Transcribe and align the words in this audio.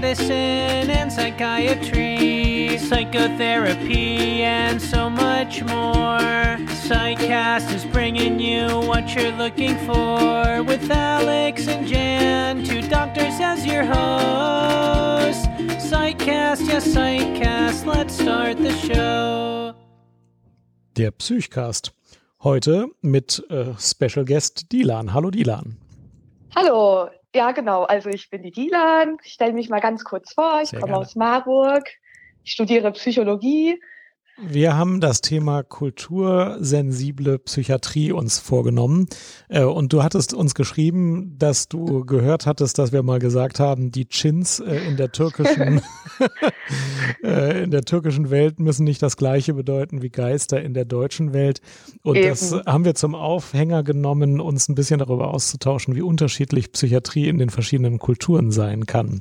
medicine 0.00 0.90
and 0.90 1.12
psychiatry, 1.12 2.78
psychotherapy, 2.78 4.44
and 4.44 4.80
so 4.80 5.10
much 5.10 5.64
more. 5.64 6.56
Psychcast 6.86 7.74
is 7.74 7.84
bringing 7.86 8.38
you 8.38 8.68
what 8.86 9.12
you're 9.12 9.32
looking 9.32 9.76
for 9.88 10.62
with 10.62 10.88
Alex 10.88 11.66
and 11.66 11.84
Jan, 11.84 12.62
two 12.62 12.82
doctors 12.88 13.40
as 13.40 13.66
your 13.66 13.84
hosts. 13.84 15.44
Psychcast, 15.90 16.64
yes, 16.68 16.86
Psychcast, 16.94 17.84
let's 17.84 18.14
start 18.14 18.56
the 18.58 18.74
show. 18.74 19.74
Der 20.96 21.10
Psychcast. 21.10 21.92
Heute 22.44 22.86
mit 23.02 23.42
äh, 23.50 23.74
Special 23.80 24.24
Guest 24.24 24.70
Dilan. 24.70 25.12
Hallo 25.12 25.32
Dilan. 25.32 25.76
Hallo, 26.54 27.10
ja 27.38 27.52
genau, 27.52 27.84
also 27.84 28.10
ich 28.10 28.30
bin 28.30 28.42
die 28.42 28.50
Dilan. 28.50 29.16
Ich 29.22 29.34
stelle 29.34 29.52
mich 29.52 29.68
mal 29.68 29.80
ganz 29.80 30.02
kurz 30.02 30.32
vor. 30.34 30.60
Ich 30.60 30.70
Sehr 30.70 30.80
komme 30.80 30.94
gerne. 30.94 31.06
aus 31.06 31.14
Marburg. 31.14 31.84
Ich 32.42 32.50
studiere 32.50 32.90
Psychologie. 32.90 33.80
Wir 34.40 34.76
haben 34.76 35.00
das 35.00 35.20
Thema 35.20 35.64
kultursensible 35.64 37.40
Psychiatrie 37.40 38.12
uns 38.12 38.38
vorgenommen. 38.38 39.08
Äh, 39.48 39.64
und 39.64 39.92
du 39.92 40.04
hattest 40.04 40.32
uns 40.32 40.54
geschrieben, 40.54 41.36
dass 41.38 41.68
du 41.68 42.04
gehört 42.04 42.46
hattest, 42.46 42.78
dass 42.78 42.92
wir 42.92 43.02
mal 43.02 43.18
gesagt 43.18 43.58
haben, 43.58 43.90
die 43.90 44.06
Chins 44.06 44.60
äh, 44.60 44.76
in 44.86 44.96
der 44.96 45.10
türkischen 45.10 45.82
äh, 47.24 47.64
in 47.64 47.72
der 47.72 47.82
türkischen 47.82 48.30
Welt 48.30 48.60
müssen 48.60 48.84
nicht 48.84 49.02
das 49.02 49.16
gleiche 49.16 49.54
bedeuten 49.54 50.02
wie 50.02 50.10
Geister 50.10 50.62
in 50.62 50.72
der 50.72 50.84
deutschen 50.84 51.32
Welt. 51.32 51.60
Und 52.04 52.16
Eben. 52.16 52.28
das 52.28 52.52
haben 52.64 52.84
wir 52.84 52.94
zum 52.94 53.16
Aufhänger 53.16 53.82
genommen, 53.82 54.40
uns 54.40 54.68
ein 54.68 54.76
bisschen 54.76 55.00
darüber 55.00 55.34
auszutauschen, 55.34 55.96
wie 55.96 56.02
unterschiedlich 56.02 56.70
Psychiatrie 56.70 57.28
in 57.28 57.38
den 57.38 57.50
verschiedenen 57.50 57.98
Kulturen 57.98 58.52
sein 58.52 58.86
kann. 58.86 59.20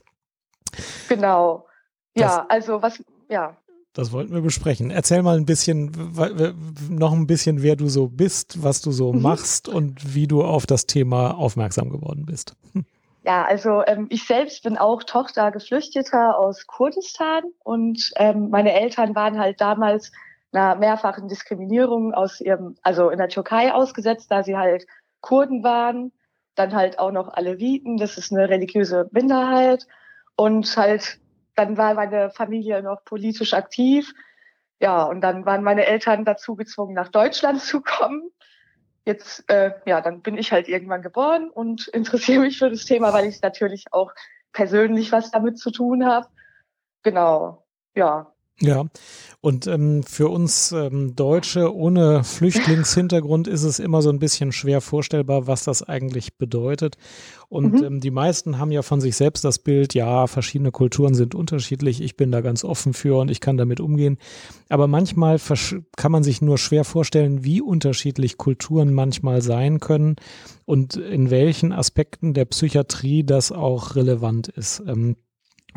Genau. 1.10 1.66
Ja, 2.16 2.28
Das- 2.28 2.50
also 2.50 2.82
was, 2.84 3.04
ja. 3.30 3.58
Das 3.98 4.12
wollten 4.12 4.32
wir 4.32 4.42
besprechen. 4.42 4.92
Erzähl 4.92 5.24
mal 5.24 5.38
ein 5.38 5.48
bisschen, 5.48 5.92
noch 6.88 7.14
ein 7.14 7.26
bisschen, 7.26 7.64
wer 7.64 7.76
du 7.76 7.88
so 7.88 8.08
bist, 8.08 8.62
was 8.62 8.80
du 8.80 8.92
so 8.92 9.12
Mhm. 9.12 9.24
machst 9.24 9.68
und 9.68 10.14
wie 10.14 10.28
du 10.28 10.44
auf 10.44 10.68
das 10.68 10.86
Thema 10.86 11.36
aufmerksam 11.36 11.90
geworden 11.90 12.28
bist. 12.28 12.54
Ja, 13.24 13.44
also 13.46 13.82
ähm, 13.88 14.06
ich 14.12 14.28
selbst 14.28 14.62
bin 14.62 14.78
auch 14.78 15.02
Tochter 15.02 15.50
Geflüchteter 15.50 16.38
aus 16.38 16.68
Kurdistan 16.68 17.42
und 17.64 18.12
ähm, 18.18 18.52
meine 18.52 18.72
Eltern 18.72 19.16
waren 19.16 19.40
halt 19.40 19.60
damals 19.62 20.12
einer 20.52 20.76
mehrfachen 20.76 21.28
Diskriminierung 21.28 22.14
aus 22.14 22.40
ihrem, 22.40 22.76
also 22.84 23.10
in 23.10 23.18
der 23.18 23.30
Türkei 23.30 23.74
ausgesetzt, 23.74 24.28
da 24.30 24.44
sie 24.44 24.56
halt 24.56 24.86
Kurden 25.22 25.64
waren, 25.64 26.12
dann 26.54 26.76
halt 26.76 27.00
auch 27.00 27.12
noch 27.12 27.30
Aleviten, 27.34 27.98
das 27.98 28.20
ist 28.20 28.32
eine 28.32 28.48
religiöse 28.48 29.10
Minderheit 29.12 29.88
und 30.36 30.78
halt 30.78 31.20
dann 31.58 31.78
war 31.78 31.94
meine 31.94 32.30
Familie 32.30 32.82
noch 32.82 33.04
politisch 33.04 33.54
aktiv. 33.54 34.14
Ja, 34.80 35.04
und 35.04 35.22
dann 35.22 35.46
waren 35.46 35.64
meine 35.64 35.86
Eltern 35.86 36.24
dazu 36.24 36.56
gezwungen, 36.56 36.94
nach 36.94 37.10
Deutschland 37.10 37.62
zu 37.62 37.82
kommen 37.82 38.32
jetzt, 39.08 39.50
äh, 39.50 39.72
ja, 39.86 40.02
dann 40.02 40.22
bin 40.22 40.38
ich 40.38 40.52
halt 40.52 40.68
irgendwann 40.68 41.02
geboren 41.02 41.50
und 41.50 41.88
interessiere 41.94 42.42
mich 42.42 42.60
für 42.60 42.70
das 42.70 42.86
Thema, 42.86 43.14
weil 43.14 43.26
ich 43.26 43.42
natürlich 43.42 43.86
auch 43.92 44.14
persönlich 44.52 45.12
was 45.12 45.32
damit 45.32 45.58
zu 45.58 45.72
tun 45.72 46.06
habe. 46.06 46.28
Genau, 47.04 47.66
ja. 47.96 48.34
Ja, 48.60 48.86
und 49.40 49.68
ähm, 49.68 50.02
für 50.02 50.30
uns 50.30 50.72
ähm, 50.72 51.16
Deutsche 51.16 51.76
ohne 51.76 52.24
Flüchtlingshintergrund 52.24 53.48
ist 53.48 53.62
es 53.62 53.78
immer 53.78 54.02
so 54.02 54.10
ein 54.10 54.18
bisschen 54.18 54.52
schwer 54.52 54.82
vorstellbar, 54.82 55.46
was 55.46 55.64
das 55.64 55.84
eigentlich 55.84 56.38
bedeutet. 56.40 56.98
Und 57.50 57.76
Mhm. 57.76 57.84
ähm, 57.84 58.00
die 58.02 58.10
meisten 58.10 58.58
haben 58.58 58.72
ja 58.72 58.82
von 58.82 59.00
sich 59.00 59.16
selbst 59.16 59.46
das 59.46 59.60
Bild, 59.60 59.94
ja, 59.94 60.26
verschiedene 60.26 60.72
Kulturen 60.72 61.14
sind 61.14 61.36
unterschiedlich, 61.36 62.02
ich 62.02 62.18
bin 62.18 62.32
da 62.32 62.42
ganz 62.42 62.64
offen 62.64 62.94
für 62.94 63.20
und 63.20 63.30
ich 63.30 63.40
kann 63.42 63.58
damit 63.58 63.80
umgehen. 63.80 64.18
Aber 64.70 64.88
manchmal 64.88 65.40
kann 65.96 66.12
man 66.12 66.24
sich 66.24 66.42
nur 66.42 66.58
schwer 66.58 66.84
vorstellen, 66.84 67.44
wie 67.44 67.62
unterschiedlich 67.62 68.38
Kulturen 68.38 68.92
manchmal 68.92 69.44
sein 69.44 69.80
können 69.80 70.16
und 70.66 70.96
in 70.98 71.30
welchen 71.30 71.72
Aspekten 71.74 72.34
der 72.34 72.46
Psychiatrie 72.46 73.24
das 73.24 73.52
auch 73.52 73.96
relevant 73.96 74.48
ist. 74.48 74.82
Ähm, 74.88 75.16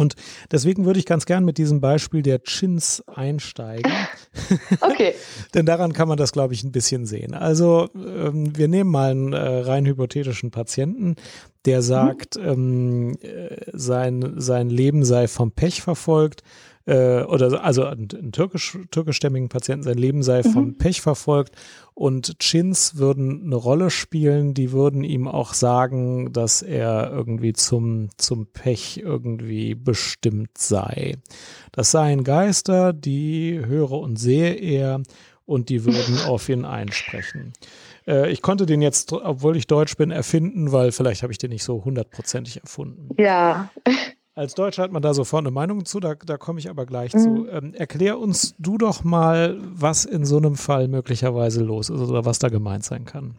und 0.00 0.16
deswegen 0.50 0.87
würde 0.87 0.99
ich 0.99 1.06
ganz 1.06 1.27
gern 1.27 1.44
mit 1.44 1.59
diesem 1.59 1.81
Beispiel 1.81 2.22
der 2.22 2.43
Chins 2.43 3.05
einsteigen, 3.06 3.93
Okay, 4.81 5.15
denn 5.55 5.66
daran 5.66 5.93
kann 5.93 6.09
man 6.09 6.16
das, 6.16 6.33
glaube 6.33 6.55
ich, 6.55 6.62
ein 6.65 6.72
bisschen 6.72 7.06
sehen. 7.06 7.34
Also 7.34 7.88
ähm, 7.94 8.56
wir 8.56 8.69
nehmen 8.69 8.91
mal 8.91 9.10
einen 9.10 9.33
äh, 9.33 9.39
rein 9.39 9.87
hypothetischen 9.87 10.50
Patienten, 10.50 11.16
der 11.65 11.83
sagt, 11.83 12.37
ähm, 12.37 13.16
äh, 13.21 13.56
sein, 13.72 14.34
sein 14.37 14.71
Leben 14.71 15.05
sei 15.05 15.28
vom 15.28 15.53
Pech 15.53 15.83
verfolgt. 15.83 16.43
Äh, 16.91 17.23
oder 17.23 17.62
also 17.62 17.84
ein, 17.84 18.09
ein 18.12 18.33
türkisch, 18.33 18.77
türkischstämmigen 18.91 19.49
Patienten, 19.49 19.84
sein 19.84 19.97
Leben 19.97 20.25
sei 20.25 20.43
vom 20.43 20.65
Mhm. 20.65 20.78
Pech 20.78 21.01
verfolgt 21.01 21.55
und 21.95 22.41
Chins 22.41 22.97
würden 22.97 23.45
eine 23.45 23.55
Rolle 23.55 23.91
spielen, 23.91 24.55
die 24.55 24.73
würden 24.73 25.05
ihm 25.05 25.28
auch 25.28 25.55
sagen, 25.55 26.33
dass 26.33 26.62
er 26.62 27.12
irgendwie 27.12 27.53
zum, 27.53 28.09
zum 28.17 28.47
Pech 28.47 28.97
irgendwie 29.05 29.77
bestimmt 29.77 30.59
sei. 30.59 31.19
Das 31.71 31.93
seien 31.93 32.25
Geister, 32.25 32.93
die 32.93 33.61
höre 33.65 33.93
und 33.93 34.17
sehe 34.17 34.55
er 34.55 35.01
und 35.47 35.69
die 35.69 35.84
würden 35.84 36.19
auf 36.27 36.49
ihn 36.49 36.65
einsprechen. 36.65 37.53
Äh, 38.05 38.33
ich 38.33 38.43
konnte 38.43 38.67
den 38.67 38.83
jetzt, 38.83 39.12
obwohl 39.12 39.57
ich 39.57 39.69
Deutsch 39.69 39.97
bin, 39.97 40.11
erfinden, 40.11 40.72
weil 40.72 40.91
vielleicht 40.91 41.22
habe 41.22 41.33
ich 41.33 41.39
den 41.39 41.51
nicht 41.51 41.62
so 41.62 41.84
hundertprozentig 41.84 42.61
erfunden. 42.62 43.11
ja. 43.17 43.71
Als 44.35 44.55
Deutscher 44.55 44.85
hat 44.85 44.93
man 44.93 45.03
da 45.03 45.13
sofort 45.13 45.43
eine 45.43 45.51
Meinung 45.51 45.85
zu, 45.85 45.99
da, 46.01 46.15
da 46.15 46.37
komme 46.37 46.61
ich 46.61 46.71
aber 46.71 46.87
gleich 46.87 47.13
Mhm. 47.15 47.19
zu. 47.19 47.49
Ähm, 47.49 47.75
erklär 47.75 48.19
uns 48.19 48.55
du 48.59 48.79
doch 48.79 49.03
mal, 49.05 49.59
was 49.61 50.05
in 50.05 50.25
so 50.25 50.37
einem 50.37 50.55
Fall 50.55 50.89
möglicherweise 50.89 51.63
los 51.63 51.91
ist 51.91 52.01
oder 52.01 52.25
was 52.25 52.39
da 52.39 52.49
gemeint 52.49 52.85
sein 52.85 53.05
kann. 53.05 53.37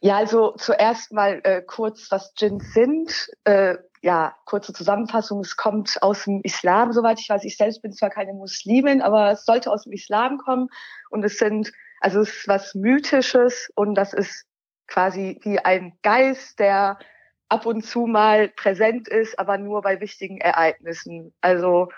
Ja, 0.00 0.16
also 0.16 0.54
zuerst 0.56 1.12
mal 1.12 1.40
äh, 1.44 1.60
kurz, 1.60 2.10
was 2.10 2.32
Djinns 2.34 2.72
sind. 2.72 3.30
Äh, 3.44 3.76
ja, 4.00 4.34
kurze 4.44 4.72
Zusammenfassung. 4.72 5.40
Es 5.40 5.56
kommt 5.56 6.00
aus 6.02 6.24
dem 6.24 6.40
Islam, 6.44 6.92
soweit 6.92 7.20
ich 7.20 7.28
weiß. 7.28 7.44
Ich 7.44 7.56
selbst 7.56 7.82
bin 7.82 7.92
zwar 7.92 8.10
keine 8.10 8.32
Muslimin, 8.32 9.02
aber 9.02 9.32
es 9.32 9.44
sollte 9.44 9.72
aus 9.72 9.84
dem 9.84 9.92
Islam 9.92 10.38
kommen. 10.38 10.68
Und 11.10 11.24
es 11.24 11.38
sind, 11.38 11.72
also 12.00 12.20
es 12.20 12.28
ist 12.28 12.48
was 12.48 12.74
Mythisches 12.74 13.70
und 13.74 13.96
das 13.96 14.12
ist 14.12 14.46
quasi 14.86 15.40
wie 15.42 15.58
ein 15.58 15.98
Geist, 16.02 16.60
der 16.60 16.98
ab 17.48 17.66
und 17.66 17.82
zu 17.82 18.06
mal 18.06 18.48
präsent 18.48 19.08
ist, 19.08 19.38
aber 19.38 19.58
nur 19.58 19.82
bei 19.82 20.00
wichtigen 20.00 20.38
Ereignissen. 20.38 21.32
Also 21.40 21.88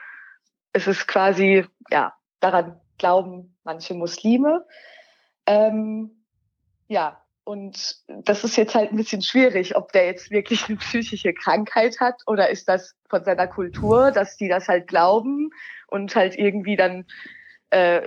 es 0.72 0.86
ist 0.86 1.08
quasi, 1.08 1.66
ja, 1.90 2.14
daran 2.40 2.80
glauben 2.98 3.56
manche 3.64 3.94
Muslime. 3.94 4.64
Ähm, 5.46 6.24
ja, 6.88 7.20
und 7.44 7.96
das 8.06 8.44
ist 8.44 8.56
jetzt 8.56 8.74
halt 8.74 8.92
ein 8.92 8.96
bisschen 8.96 9.22
schwierig, 9.22 9.74
ob 9.74 9.90
der 9.92 10.06
jetzt 10.06 10.30
wirklich 10.30 10.68
eine 10.68 10.78
psychische 10.78 11.32
Krankheit 11.32 11.98
hat 11.98 12.22
oder 12.26 12.50
ist 12.50 12.68
das 12.68 12.94
von 13.08 13.24
seiner 13.24 13.48
Kultur, 13.48 14.12
dass 14.12 14.36
die 14.36 14.48
das 14.48 14.68
halt 14.68 14.86
glauben 14.86 15.50
und 15.88 16.14
halt 16.14 16.36
irgendwie 16.36 16.76
dann 16.76 17.06
äh, 17.70 18.06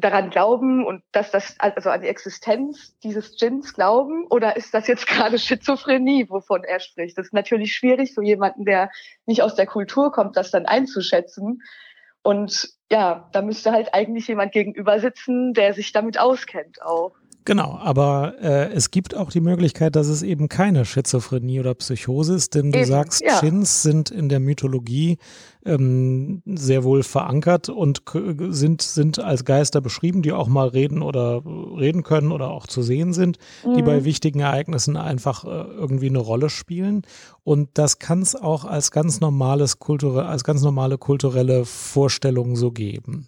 daran 0.00 0.30
glauben 0.30 0.84
und 0.84 1.02
dass 1.12 1.30
das 1.30 1.54
also 1.58 1.90
an 1.90 2.02
die 2.02 2.08
Existenz 2.08 2.98
dieses 3.00 3.36
Djinns 3.36 3.74
glauben 3.74 4.26
oder 4.26 4.56
ist 4.56 4.74
das 4.74 4.86
jetzt 4.86 5.06
gerade 5.06 5.38
Schizophrenie, 5.38 6.28
wovon 6.28 6.64
er 6.64 6.80
spricht? 6.80 7.18
Das 7.18 7.26
ist 7.26 7.32
natürlich 7.32 7.74
schwierig 7.74 8.14
für 8.14 8.24
jemanden, 8.24 8.64
der 8.64 8.90
nicht 9.26 9.42
aus 9.42 9.54
der 9.54 9.66
Kultur 9.66 10.12
kommt, 10.12 10.36
das 10.36 10.50
dann 10.50 10.66
einzuschätzen. 10.66 11.62
Und 12.22 12.70
ja, 12.90 13.28
da 13.32 13.42
müsste 13.42 13.72
halt 13.72 13.94
eigentlich 13.94 14.28
jemand 14.28 14.52
gegenüber 14.52 14.98
sitzen, 15.00 15.54
der 15.54 15.74
sich 15.74 15.92
damit 15.92 16.18
auskennt 16.18 16.82
auch. 16.82 17.14
Genau, 17.50 17.76
aber 17.82 18.34
äh, 18.40 18.70
es 18.74 18.92
gibt 18.92 19.16
auch 19.16 19.32
die 19.32 19.40
Möglichkeit, 19.40 19.96
dass 19.96 20.06
es 20.06 20.22
eben 20.22 20.48
keine 20.48 20.84
Schizophrenie 20.84 21.58
oder 21.58 21.74
Psychose 21.74 22.36
ist, 22.36 22.54
denn 22.54 22.70
du 22.70 22.78
Eben, 22.78 22.86
sagst, 22.86 23.22
ja. 23.22 23.40
Chins 23.40 23.82
sind 23.82 24.08
in 24.08 24.28
der 24.28 24.38
Mythologie 24.38 25.18
ähm, 25.66 26.44
sehr 26.46 26.84
wohl 26.84 27.02
verankert 27.02 27.68
und 27.68 28.02
sind, 28.50 28.82
sind 28.82 29.18
als 29.18 29.44
Geister 29.44 29.80
beschrieben, 29.80 30.22
die 30.22 30.30
auch 30.30 30.46
mal 30.46 30.68
reden 30.68 31.02
oder 31.02 31.42
reden 31.44 32.04
können 32.04 32.30
oder 32.30 32.50
auch 32.50 32.68
zu 32.68 32.82
sehen 32.82 33.12
sind, 33.12 33.38
die 33.64 33.82
Mhm. 33.82 33.84
bei 33.84 34.04
wichtigen 34.04 34.38
Ereignissen 34.38 34.96
einfach 34.96 35.44
äh, 35.44 35.48
irgendwie 35.48 36.08
eine 36.08 36.20
Rolle 36.20 36.50
spielen. 36.50 37.02
Und 37.42 37.70
das 37.74 37.98
kann 37.98 38.22
es 38.22 38.36
auch 38.36 38.64
als 38.64 38.92
ganz 38.92 39.18
normales 39.18 39.80
kulturelle, 39.80 40.28
als 40.28 40.44
ganz 40.44 40.62
normale 40.62 40.98
kulturelle 40.98 41.64
Vorstellung 41.64 42.54
so 42.54 42.70
geben. 42.70 43.26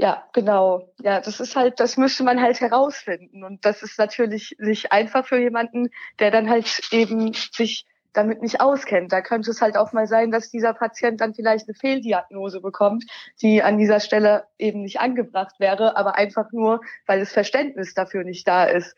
Ja, 0.00 0.22
genau. 0.32 0.88
Ja, 1.00 1.20
das 1.20 1.40
ist 1.40 1.56
halt, 1.56 1.80
das 1.80 1.96
müsste 1.96 2.22
man 2.22 2.40
halt 2.40 2.60
herausfinden. 2.60 3.42
Und 3.42 3.64
das 3.64 3.82
ist 3.82 3.98
natürlich 3.98 4.54
nicht 4.60 4.92
einfach 4.92 5.26
für 5.26 5.40
jemanden, 5.40 5.88
der 6.20 6.30
dann 6.30 6.48
halt 6.48 6.80
eben 6.92 7.32
sich 7.34 7.84
damit 8.12 8.40
nicht 8.40 8.60
auskennt. 8.60 9.12
Da 9.12 9.22
könnte 9.22 9.50
es 9.50 9.60
halt 9.60 9.76
auch 9.76 9.92
mal 9.92 10.06
sein, 10.06 10.30
dass 10.30 10.50
dieser 10.50 10.72
Patient 10.72 11.20
dann 11.20 11.34
vielleicht 11.34 11.66
eine 11.68 11.74
Fehldiagnose 11.74 12.60
bekommt, 12.60 13.06
die 13.42 13.60
an 13.64 13.76
dieser 13.76 13.98
Stelle 13.98 14.44
eben 14.56 14.82
nicht 14.82 15.00
angebracht 15.00 15.58
wäre, 15.58 15.96
aber 15.96 16.14
einfach 16.14 16.52
nur, 16.52 16.80
weil 17.06 17.18
das 17.18 17.32
Verständnis 17.32 17.92
dafür 17.94 18.22
nicht 18.22 18.46
da 18.46 18.64
ist. 18.66 18.94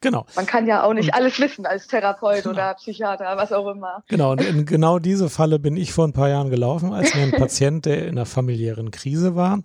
Genau. 0.00 0.26
Man 0.36 0.46
kann 0.46 0.66
ja 0.66 0.84
auch 0.84 0.92
nicht 0.92 1.14
alles 1.14 1.40
wissen 1.40 1.66
als 1.66 1.86
Therapeut 1.86 2.42
genau. 2.42 2.54
oder 2.54 2.74
Psychiater, 2.74 3.36
was 3.36 3.52
auch 3.52 3.68
immer. 3.68 4.02
Genau, 4.08 4.32
und 4.32 4.42
in 4.42 4.66
genau 4.66 4.98
diese 4.98 5.28
Falle 5.30 5.58
bin 5.58 5.76
ich 5.76 5.92
vor 5.92 6.06
ein 6.06 6.12
paar 6.12 6.28
Jahren 6.28 6.50
gelaufen, 6.50 6.92
als 6.92 7.14
mir 7.14 7.22
ein 7.22 7.32
Patient, 7.36 7.86
der 7.86 8.06
in 8.06 8.10
einer 8.10 8.26
familiären 8.26 8.90
Krise 8.90 9.34
war, 9.36 9.60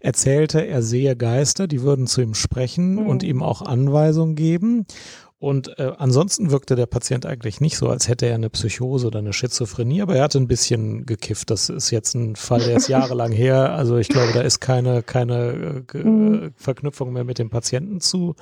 erzählte, 0.00 0.66
er 0.66 0.82
sehe 0.82 1.16
Geister, 1.16 1.66
die 1.66 1.82
würden 1.82 2.06
zu 2.06 2.20
ihm 2.20 2.34
sprechen 2.34 2.94
mhm. 2.94 3.06
und 3.06 3.22
ihm 3.22 3.42
auch 3.42 3.62
Anweisungen 3.62 4.34
geben. 4.34 4.86
Und 5.38 5.78
äh, 5.78 5.92
ansonsten 5.98 6.50
wirkte 6.50 6.76
der 6.76 6.86
Patient 6.86 7.26
eigentlich 7.26 7.60
nicht 7.60 7.76
so, 7.76 7.90
als 7.90 8.08
hätte 8.08 8.24
er 8.24 8.36
eine 8.36 8.48
Psychose 8.48 9.06
oder 9.08 9.18
eine 9.18 9.34
Schizophrenie, 9.34 10.00
aber 10.00 10.16
er 10.16 10.24
hatte 10.24 10.38
ein 10.38 10.48
bisschen 10.48 11.04
gekifft. 11.04 11.50
Das 11.50 11.68
ist 11.68 11.90
jetzt 11.90 12.14
ein 12.14 12.36
Fall, 12.36 12.60
der 12.60 12.78
ist 12.78 12.88
jahrelang 12.88 13.32
her. 13.32 13.74
Also 13.74 13.98
ich 13.98 14.08
glaube, 14.08 14.32
da 14.32 14.40
ist 14.40 14.60
keine, 14.60 15.02
keine 15.02 15.84
äh, 15.92 15.98
mhm. 15.98 16.54
Verknüpfung 16.56 17.12
mehr 17.12 17.24
mit 17.24 17.38
dem 17.38 17.50
Patienten 17.50 18.00
zu 18.00 18.34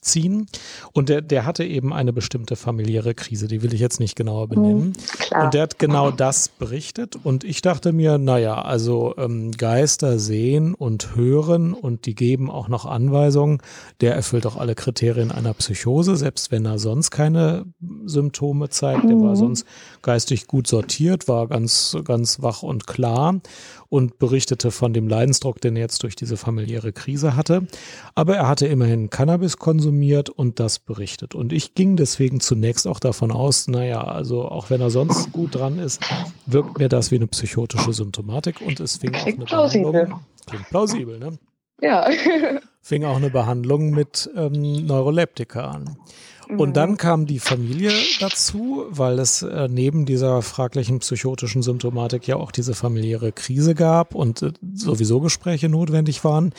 ziehen. 0.00 0.46
Und 0.92 1.08
der, 1.08 1.22
der 1.22 1.44
hatte 1.44 1.64
eben 1.64 1.92
eine 1.92 2.12
bestimmte 2.12 2.56
familiäre 2.56 3.14
Krise, 3.14 3.48
die 3.48 3.62
will 3.62 3.74
ich 3.74 3.80
jetzt 3.80 4.00
nicht 4.00 4.16
genauer 4.16 4.48
benennen. 4.48 4.94
Mhm, 5.32 5.42
und 5.42 5.54
der 5.54 5.62
hat 5.62 5.78
genau 5.78 6.10
das 6.10 6.48
berichtet. 6.48 7.16
Und 7.22 7.44
ich 7.44 7.62
dachte 7.62 7.92
mir, 7.92 8.18
naja, 8.18 8.60
also 8.62 9.14
ähm, 9.16 9.52
Geister 9.52 10.18
sehen 10.18 10.74
und 10.74 11.16
hören 11.16 11.74
und 11.74 12.06
die 12.06 12.14
geben 12.14 12.50
auch 12.50 12.68
noch 12.68 12.86
Anweisungen. 12.86 13.58
Der 14.00 14.14
erfüllt 14.14 14.46
auch 14.46 14.56
alle 14.56 14.74
Kriterien 14.74 15.30
einer 15.30 15.54
Psychose, 15.54 16.16
selbst 16.16 16.50
wenn 16.50 16.64
er 16.64 16.78
sonst 16.78 17.10
keine 17.10 17.66
Symptome 18.04 18.68
zeigt. 18.68 19.04
Mhm. 19.04 19.10
Er 19.10 19.20
war 19.20 19.36
sonst 19.36 19.66
geistig 20.02 20.46
gut 20.46 20.66
sortiert, 20.66 21.28
war 21.28 21.48
ganz, 21.48 21.96
ganz 22.04 22.42
wach 22.42 22.62
und 22.62 22.86
klar 22.86 23.40
und 23.88 24.18
berichtete 24.18 24.70
von 24.70 24.92
dem 24.92 25.08
Leidensdruck, 25.08 25.60
den 25.60 25.76
er 25.76 25.82
jetzt 25.82 26.02
durch 26.02 26.14
diese 26.14 26.36
familiäre 26.36 26.92
Krise 26.92 27.36
hatte. 27.36 27.66
Aber 28.14 28.36
er 28.36 28.48
hatte 28.48 28.66
immerhin 28.66 29.10
Cannabis 29.10 29.56
konsumiert 29.56 30.28
und 30.28 30.60
das 30.60 30.78
berichtet. 30.78 31.34
Und 31.34 31.52
ich 31.52 31.74
ging 31.74 31.96
deswegen 31.96 32.40
zunächst 32.40 32.86
auch 32.86 33.00
davon 33.00 33.30
aus, 33.30 33.68
naja, 33.68 34.02
also 34.02 34.44
auch 34.44 34.70
wenn 34.70 34.80
er 34.80 34.90
sonst 34.90 35.32
gut 35.32 35.54
dran 35.54 35.78
ist, 35.78 36.02
wirkt 36.46 36.78
mir 36.78 36.88
das 36.88 37.10
wie 37.10 37.16
eine 37.16 37.26
psychotische 37.26 37.92
Symptomatik 37.92 38.60
und 38.60 38.78
es 38.80 38.98
fing 38.98 39.14
auch 39.14 39.26
eine 39.26 39.44
Behandlung. 39.44 40.20
Klingt 40.46 40.68
plausibel, 40.68 41.18
ne? 41.18 41.38
Ja. 41.80 42.08
fing 42.82 43.04
auch 43.04 43.16
eine 43.16 43.30
Behandlung 43.30 43.90
mit 43.90 44.28
ähm, 44.36 44.86
Neuroleptika 44.86 45.70
an. 45.70 45.96
Und 46.56 46.76
dann 46.76 46.92
mhm. 46.92 46.96
kam 46.96 47.26
die 47.26 47.40
Familie 47.40 47.92
dazu, 48.20 48.86
weil 48.88 49.18
es 49.18 49.42
äh, 49.42 49.68
neben 49.68 50.06
dieser 50.06 50.40
fraglichen 50.40 51.00
psychotischen 51.00 51.62
Symptomatik 51.62 52.26
ja 52.26 52.36
auch 52.36 52.52
diese 52.52 52.74
familiäre 52.74 53.32
Krise 53.32 53.74
gab 53.74 54.14
und 54.14 54.42
äh, 54.42 54.52
sowieso 54.74 55.20
Gespräche 55.20 55.68
notwendig 55.68 56.24
waren. 56.24 56.54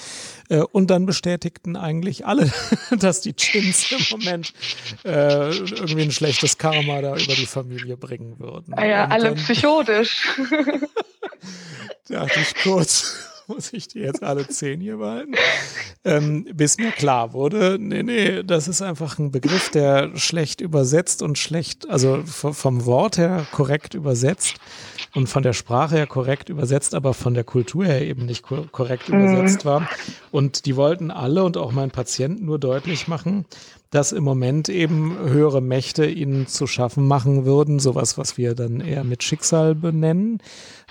Äh, 0.49 0.59
und 0.59 0.91
dann 0.91 1.05
bestätigten 1.07 1.75
eigentlich 1.75 2.25
alle, 2.27 2.51
dass 2.99 3.21
die 3.21 3.33
Chins 3.33 3.91
im 3.91 4.19
Moment 4.19 4.53
äh, 5.05 5.49
irgendwie 5.49 6.03
ein 6.03 6.11
schlechtes 6.11 6.57
Karma 6.59 7.01
da 7.01 7.15
über 7.15 7.33
die 7.33 7.47
Familie 7.47 7.97
bringen 7.97 8.37
würden. 8.37 8.73
Ah 8.75 8.85
ja, 8.85 9.05
und 9.05 9.11
alle 9.11 9.23
dann, 9.29 9.35
psychotisch. 9.35 10.27
dachte 12.09 12.39
ich 12.39 12.55
kurz 12.63 13.15
muss 13.49 13.73
ich 13.73 13.87
die 13.87 13.99
jetzt 13.99 14.23
alle 14.23 14.47
zehn 14.47 14.79
hier 14.79 14.97
behalten? 14.97 15.33
Ähm, 16.05 16.45
bis 16.53 16.77
mir 16.77 16.91
klar 16.91 17.33
wurde, 17.33 17.77
nee, 17.79 18.03
nee, 18.03 18.43
das 18.43 18.69
ist 18.69 18.81
einfach 18.81 19.19
ein 19.19 19.31
Begriff, 19.31 19.69
der 19.69 20.15
schlecht 20.15 20.61
übersetzt 20.61 21.21
und 21.21 21.37
schlecht, 21.37 21.89
also 21.89 22.23
vom 22.23 22.85
Wort 22.85 23.17
her 23.17 23.45
korrekt 23.51 23.95
übersetzt 23.95 24.55
und 25.13 25.27
von 25.27 25.43
der 25.43 25.53
Sprache 25.53 25.95
her 25.95 26.07
korrekt 26.07 26.47
übersetzt, 26.49 26.95
aber 26.95 27.13
von 27.13 27.33
der 27.33 27.43
Kultur 27.43 27.85
her 27.85 28.01
eben 28.01 28.25
nicht 28.25 28.43
korrekt 28.43 29.09
mhm. 29.09 29.19
übersetzt 29.19 29.65
war. 29.65 29.89
Und 30.31 30.65
die 30.65 30.75
wollten 30.75 31.11
alle 31.11 31.43
und 31.43 31.57
auch 31.57 31.71
mein 31.71 31.91
Patient 31.91 32.41
nur 32.41 32.59
deutlich 32.59 33.07
machen, 33.07 33.45
dass 33.89 34.11
im 34.11 34.23
Moment 34.23 34.69
eben 34.69 35.17
höhere 35.17 35.61
Mächte 35.61 36.05
ihnen 36.05 36.47
zu 36.47 36.67
schaffen 36.67 37.07
machen 37.07 37.45
würden, 37.45 37.79
sowas, 37.79 38.17
was 38.17 38.37
wir 38.37 38.53
dann 38.53 38.81
eher 38.81 39.03
mit 39.03 39.23
Schicksal 39.23 39.73
benennen. 39.75 40.41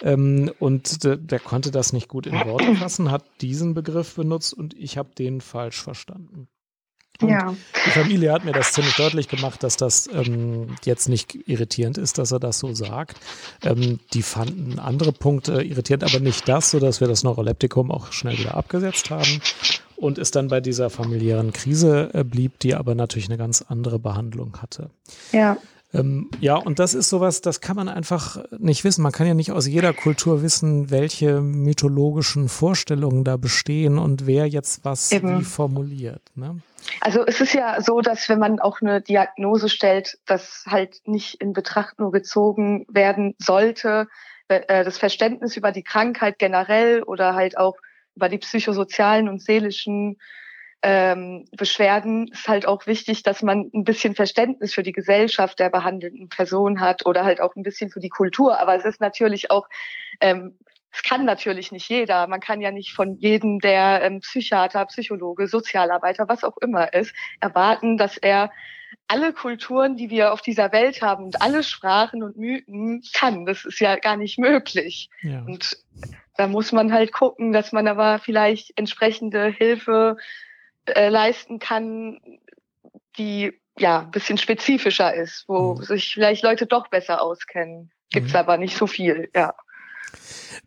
Ähm, 0.02 0.50
und 0.58 1.04
der, 1.04 1.16
der, 1.16 1.38
konnte 1.38 1.70
das 1.70 1.92
nicht 1.92 2.08
gut 2.08 2.26
in 2.26 2.34
Worte 2.34 2.74
fassen, 2.76 3.10
hat 3.10 3.24
diesen 3.40 3.74
Begriff 3.74 4.14
benutzt 4.14 4.52
und 4.52 4.74
ich 4.74 4.98
habe 4.98 5.10
den 5.16 5.40
falsch 5.40 5.80
verstanden. 5.82 6.48
Und 7.20 7.30
ja. 7.30 7.54
Die 7.86 7.90
Familie 7.90 8.32
hat 8.32 8.44
mir 8.44 8.52
das 8.52 8.72
ziemlich 8.72 8.94
deutlich 8.94 9.28
gemacht, 9.28 9.64
dass 9.64 9.76
das 9.76 10.08
ähm, 10.12 10.76
jetzt 10.84 11.08
nicht 11.08 11.34
irritierend 11.48 11.98
ist, 11.98 12.18
dass 12.18 12.30
er 12.30 12.38
das 12.38 12.60
so 12.60 12.74
sagt. 12.74 13.18
Ähm, 13.64 13.98
die 14.14 14.22
fanden 14.22 14.78
andere 14.78 15.12
Punkte 15.12 15.62
irritierend, 15.62 16.04
aber 16.04 16.20
nicht 16.20 16.48
das, 16.48 16.70
sodass 16.70 17.00
wir 17.00 17.08
das 17.08 17.24
Neuroleptikum 17.24 17.90
auch 17.90 18.12
schnell 18.12 18.38
wieder 18.38 18.56
abgesetzt 18.56 19.10
haben 19.10 19.40
und 19.98 20.18
es 20.18 20.30
dann 20.30 20.48
bei 20.48 20.60
dieser 20.60 20.90
familiären 20.90 21.52
Krise 21.52 22.10
äh, 22.14 22.24
blieb, 22.24 22.58
die 22.60 22.74
aber 22.74 22.94
natürlich 22.94 23.28
eine 23.28 23.38
ganz 23.38 23.64
andere 23.68 23.98
Behandlung 23.98 24.58
hatte. 24.62 24.90
Ja. 25.32 25.56
Ähm, 25.94 26.30
ja, 26.40 26.56
und 26.56 26.78
das 26.78 26.94
ist 26.94 27.08
sowas, 27.08 27.40
das 27.40 27.60
kann 27.60 27.76
man 27.76 27.88
einfach 27.88 28.44
nicht 28.58 28.84
wissen. 28.84 29.02
Man 29.02 29.12
kann 29.12 29.26
ja 29.26 29.34
nicht 29.34 29.52
aus 29.52 29.66
jeder 29.66 29.94
Kultur 29.94 30.42
wissen, 30.42 30.90
welche 30.90 31.40
mythologischen 31.40 32.48
Vorstellungen 32.48 33.24
da 33.24 33.36
bestehen 33.36 33.98
und 33.98 34.26
wer 34.26 34.46
jetzt 34.46 34.84
was 34.84 35.10
Eben. 35.12 35.40
wie 35.40 35.44
formuliert. 35.44 36.22
Ne? 36.34 36.60
Also 37.00 37.24
es 37.26 37.40
ist 37.40 37.54
ja 37.54 37.80
so, 37.80 38.00
dass 38.00 38.28
wenn 38.28 38.38
man 38.38 38.60
auch 38.60 38.80
eine 38.82 39.00
Diagnose 39.00 39.68
stellt, 39.68 40.18
das 40.26 40.64
halt 40.66 41.00
nicht 41.06 41.40
in 41.40 41.54
Betracht 41.54 41.98
nur 41.98 42.12
gezogen 42.12 42.84
werden 42.90 43.34
sollte, 43.38 44.08
äh, 44.48 44.84
das 44.84 44.98
Verständnis 44.98 45.56
über 45.56 45.72
die 45.72 45.82
Krankheit 45.82 46.38
generell 46.38 47.02
oder 47.02 47.34
halt 47.34 47.56
auch 47.56 47.76
über 48.18 48.28
die 48.28 48.38
psychosozialen 48.38 49.28
und 49.28 49.40
seelischen 49.40 50.18
ähm, 50.82 51.44
Beschwerden 51.56 52.28
ist 52.28 52.48
halt 52.48 52.66
auch 52.66 52.86
wichtig, 52.86 53.22
dass 53.22 53.42
man 53.42 53.70
ein 53.72 53.84
bisschen 53.84 54.16
Verständnis 54.16 54.74
für 54.74 54.82
die 54.82 54.92
Gesellschaft 54.92 55.60
der 55.60 55.70
behandelnden 55.70 56.28
Person 56.28 56.80
hat 56.80 57.06
oder 57.06 57.24
halt 57.24 57.40
auch 57.40 57.54
ein 57.54 57.62
bisschen 57.62 57.90
für 57.90 58.00
die 58.00 58.08
Kultur. 58.08 58.58
Aber 58.60 58.74
es 58.74 58.84
ist 58.84 59.00
natürlich 59.00 59.52
auch, 59.52 59.68
ähm, 60.20 60.58
es 60.90 61.04
kann 61.04 61.24
natürlich 61.24 61.70
nicht 61.70 61.88
jeder. 61.88 62.26
Man 62.26 62.40
kann 62.40 62.60
ja 62.60 62.72
nicht 62.72 62.92
von 62.92 63.14
jedem, 63.14 63.60
der 63.60 64.02
ähm, 64.02 64.18
Psychiater, 64.18 64.84
Psychologe, 64.86 65.46
Sozialarbeiter, 65.46 66.28
was 66.28 66.42
auch 66.42 66.56
immer 66.58 66.92
ist, 66.92 67.14
erwarten, 67.40 67.96
dass 67.96 68.16
er 68.16 68.50
alle 69.08 69.32
Kulturen, 69.32 69.96
die 69.96 70.10
wir 70.10 70.32
auf 70.32 70.42
dieser 70.42 70.70
Welt 70.72 71.02
haben 71.02 71.24
und 71.24 71.40
alle 71.42 71.62
Sprachen 71.62 72.22
und 72.22 72.36
Mythen 72.36 73.02
kann. 73.14 73.46
Das 73.46 73.64
ist 73.64 73.80
ja 73.80 73.96
gar 73.96 74.16
nicht 74.16 74.38
möglich. 74.38 75.10
Ja. 75.22 75.40
Und 75.40 75.78
da 76.36 76.46
muss 76.46 76.72
man 76.72 76.92
halt 76.92 77.12
gucken, 77.12 77.52
dass 77.52 77.72
man 77.72 77.88
aber 77.88 78.18
vielleicht 78.18 78.78
entsprechende 78.78 79.46
Hilfe 79.46 80.18
äh, 80.84 81.08
leisten 81.08 81.58
kann, 81.58 82.20
die 83.16 83.52
ja 83.78 84.00
ein 84.00 84.10
bisschen 84.10 84.38
spezifischer 84.38 85.14
ist, 85.14 85.44
wo 85.48 85.74
mhm. 85.74 85.82
sich 85.82 86.12
vielleicht 86.12 86.42
Leute 86.42 86.66
doch 86.66 86.88
besser 86.88 87.22
auskennen. 87.22 87.90
Gibt's 88.10 88.32
mhm. 88.32 88.38
aber 88.38 88.56
nicht 88.58 88.76
so 88.76 88.86
viel, 88.86 89.30
ja. 89.34 89.54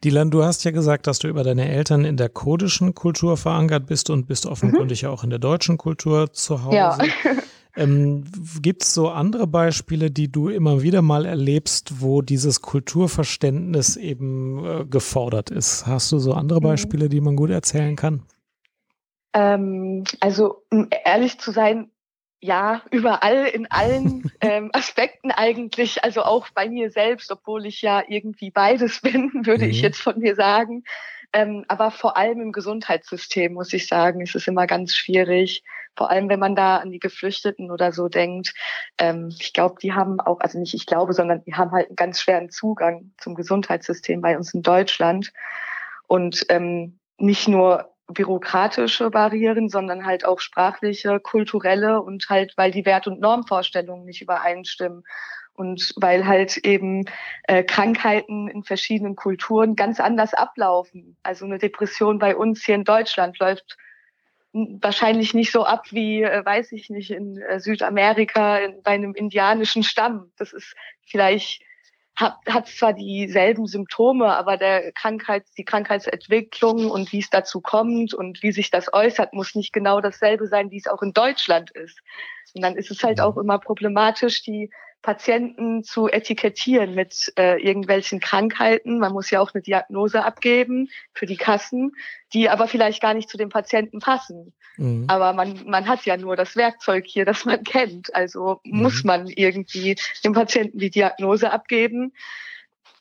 Dilan, 0.04 0.32
du 0.32 0.44
hast 0.44 0.64
ja 0.64 0.72
gesagt, 0.72 1.08
dass 1.08 1.20
du 1.20 1.28
über 1.28 1.44
deine 1.44 1.70
Eltern 1.70 2.06
in 2.06 2.18
der 2.18 2.30
kurdischen 2.30 2.96
Kultur 2.96 3.38
verankert 3.38 3.86
bist 3.86 4.10
und 4.10 4.26
bist 4.26 4.46
offenkundig 4.46 5.04
mhm. 5.04 5.10
auch 5.10 5.24
in 5.24 5.30
der 5.30 5.40
deutschen 5.40 5.78
Kultur 5.78 6.34
zu 6.34 6.64
Hause. 6.64 6.76
Ja. 6.76 6.98
Ähm, 7.76 8.26
Gibt 8.62 8.84
es 8.84 8.94
so 8.94 9.10
andere 9.10 9.48
Beispiele, 9.48 10.12
die 10.12 10.32
du 10.32 10.50
immer 10.50 10.82
wieder 10.82 11.02
mal 11.02 11.26
erlebst, 11.26 12.02
wo 12.02 12.22
dieses 12.22 12.62
Kulturverständnis 12.62 13.96
eben 13.96 14.66
äh, 14.66 14.86
gefordert 14.86 15.50
ist? 15.50 15.88
Hast 15.88 16.12
du 16.12 16.20
so 16.20 16.34
andere 16.34 16.60
mhm. 16.60 16.64
Beispiele, 16.64 17.10
die 17.10 17.22
man 17.22 17.36
gut 17.36 17.50
erzählen 17.50 17.96
kann? 17.96 18.24
Ähm, 19.34 20.04
also, 20.20 20.64
um 20.70 20.90
ehrlich 21.06 21.40
zu 21.40 21.52
sein, 21.52 21.90
ja, 22.42 22.82
überall, 22.92 23.46
in 23.46 23.70
allen 23.70 24.32
ähm, 24.42 24.70
Aspekten 24.74 25.32
eigentlich, 25.32 26.04
also 26.04 26.24
auch 26.24 26.50
bei 26.50 26.68
mir 26.68 26.90
selbst, 26.90 27.32
obwohl 27.32 27.66
ich 27.66 27.82
ja 27.82 28.04
irgendwie 28.08 28.52
beides 28.52 29.02
bin, 29.02 29.32
würde 29.46 29.66
mhm. 29.66 29.72
ich 29.72 29.82
jetzt 29.82 30.02
von 30.02 30.20
mir 30.20 30.36
sagen. 30.36 30.84
Ähm, 31.34 31.64
aber 31.68 31.92
vor 31.92 32.18
allem 32.18 32.42
im 32.42 32.52
Gesundheitssystem, 32.52 33.54
muss 33.54 33.72
ich 33.74 33.88
sagen, 33.88 34.22
ist 34.22 34.36
es 34.36 34.48
immer 34.48 34.68
ganz 34.68 34.96
schwierig. 34.96 35.64
Vor 35.96 36.10
allem, 36.10 36.30
wenn 36.30 36.40
man 36.40 36.56
da 36.56 36.78
an 36.78 36.92
die 36.92 37.00
Geflüchteten 37.00 37.72
oder 37.72 37.92
so 37.92 38.10
denkt. 38.10 38.54
Ähm, 38.98 39.34
ich 39.40 39.54
glaube, 39.54 39.76
die 39.82 39.94
haben 39.94 40.20
auch, 40.20 40.40
also 40.40 40.60
nicht 40.60 40.74
ich 40.74 40.86
glaube, 40.86 41.14
sondern 41.14 41.44
die 41.44 41.54
haben 41.54 41.72
halt 41.72 41.88
einen 41.88 41.96
ganz 41.96 42.22
schweren 42.22 42.50
Zugang 42.50 43.12
zum 43.18 43.36
Gesundheitssystem 43.36 44.22
bei 44.22 44.36
uns 44.38 44.54
in 44.54 44.62
Deutschland. 44.62 45.32
Und 46.08 46.46
ähm, 46.50 47.00
nicht 47.18 47.48
nur 47.48 47.94
bürokratische 48.08 49.10
Barrieren, 49.10 49.70
sondern 49.70 50.06
halt 50.06 50.26
auch 50.26 50.42
sprachliche, 50.42 51.22
kulturelle 51.22 52.02
und 52.02 52.28
halt, 52.30 52.54
weil 52.58 52.72
die 52.72 52.86
Wert- 52.86 53.08
und 53.08 53.22
Normvorstellungen 53.22 54.06
nicht 54.06 54.22
übereinstimmen 54.22 55.04
und 55.62 55.94
weil 55.96 56.26
halt 56.26 56.58
eben 56.58 57.06
äh, 57.44 57.64
Krankheiten 57.64 58.48
in 58.48 58.64
verschiedenen 58.64 59.16
Kulturen 59.16 59.76
ganz 59.76 60.00
anders 60.00 60.34
ablaufen. 60.34 61.18
Also 61.22 61.46
eine 61.46 61.60
Depression 61.60 62.18
bei 62.18 62.36
uns 62.36 62.66
hier 62.66 62.74
in 62.74 62.84
Deutschland 62.84 63.38
läuft 63.38 63.78
wahrscheinlich 64.54 65.36
nicht 65.36 65.52
so 65.52 65.64
ab 65.64 65.86
wie, 65.92 66.24
äh, 66.24 66.44
weiß 66.44 66.72
ich 66.72 66.90
nicht, 66.90 67.12
in 67.12 67.38
äh, 67.38 67.60
Südamerika 67.60 68.58
in, 68.58 68.82
bei 68.82 68.92
einem 68.92 69.14
indianischen 69.14 69.84
Stamm. 69.84 70.32
Das 70.38 70.52
ist 70.52 70.74
vielleicht 71.06 71.62
hat, 72.16 72.38
hat 72.50 72.68
zwar 72.68 72.94
dieselben 72.94 73.68
Symptome, 73.68 74.36
aber 74.36 74.58
der 74.58 74.92
Krankheits, 74.94 75.54
die 75.54 75.64
Krankheitsentwicklung 75.64 76.90
und 76.90 77.12
wie 77.12 77.20
es 77.20 77.30
dazu 77.30 77.62
kommt 77.62 78.16
und 78.16 78.42
wie 78.42 78.52
sich 78.52 78.72
das 78.72 78.92
äußert, 78.92 79.34
muss 79.34 79.54
nicht 79.54 79.74
genau 79.74 80.02
dasselbe 80.02 80.48
sein, 80.48 80.72
wie 80.72 80.78
es 80.78 80.88
auch 80.88 81.04
in 81.04 81.14
Deutschland 81.14 81.70
ist. 81.72 82.00
Und 82.56 82.64
dann 82.64 82.78
ist 82.78 82.90
es 82.90 83.04
halt 83.04 83.22
auch 83.22 83.38
immer 83.38 83.60
problematisch, 83.60 84.42
die 84.42 84.72
Patienten 85.02 85.84
zu 85.84 86.08
etikettieren 86.08 86.94
mit 86.94 87.34
äh, 87.38 87.60
irgendwelchen 87.62 88.20
Krankheiten. 88.20 89.00
Man 89.00 89.14
muss 89.14 89.32
ja 89.32 89.40
auch 89.40 89.54
eine 89.54 89.64
Diagnose 89.64 90.24
abgeben 90.24 90.90
für 91.14 91.26
die 91.26 91.38
Kassen, 91.38 91.94
die 92.34 92.50
aber 92.50 92.68
vielleicht 92.68 93.02
gar 93.02 93.14
nicht 93.14 93.30
zu 93.30 93.38
dem 93.38 93.50
Patienten 93.50 94.00
passen. 94.00 94.54
Mhm. 94.78 95.06
Aber 95.08 95.34
man, 95.34 95.64
man 95.66 95.88
hat 95.88 96.06
ja 96.06 96.18
nur 96.18 96.36
das 96.36 96.56
Werkzeug 96.56 97.06
hier, 97.08 97.26
das 97.26 97.46
man 97.46 97.64
kennt. 97.64 98.14
Also 98.14 98.60
mhm. 98.64 98.82
muss 98.82 99.04
man 99.04 99.28
irgendwie 99.28 99.96
dem 100.24 100.34
Patienten 100.34 100.78
die 100.78 100.92
Diagnose 100.92 101.52
abgeben. 101.52 102.14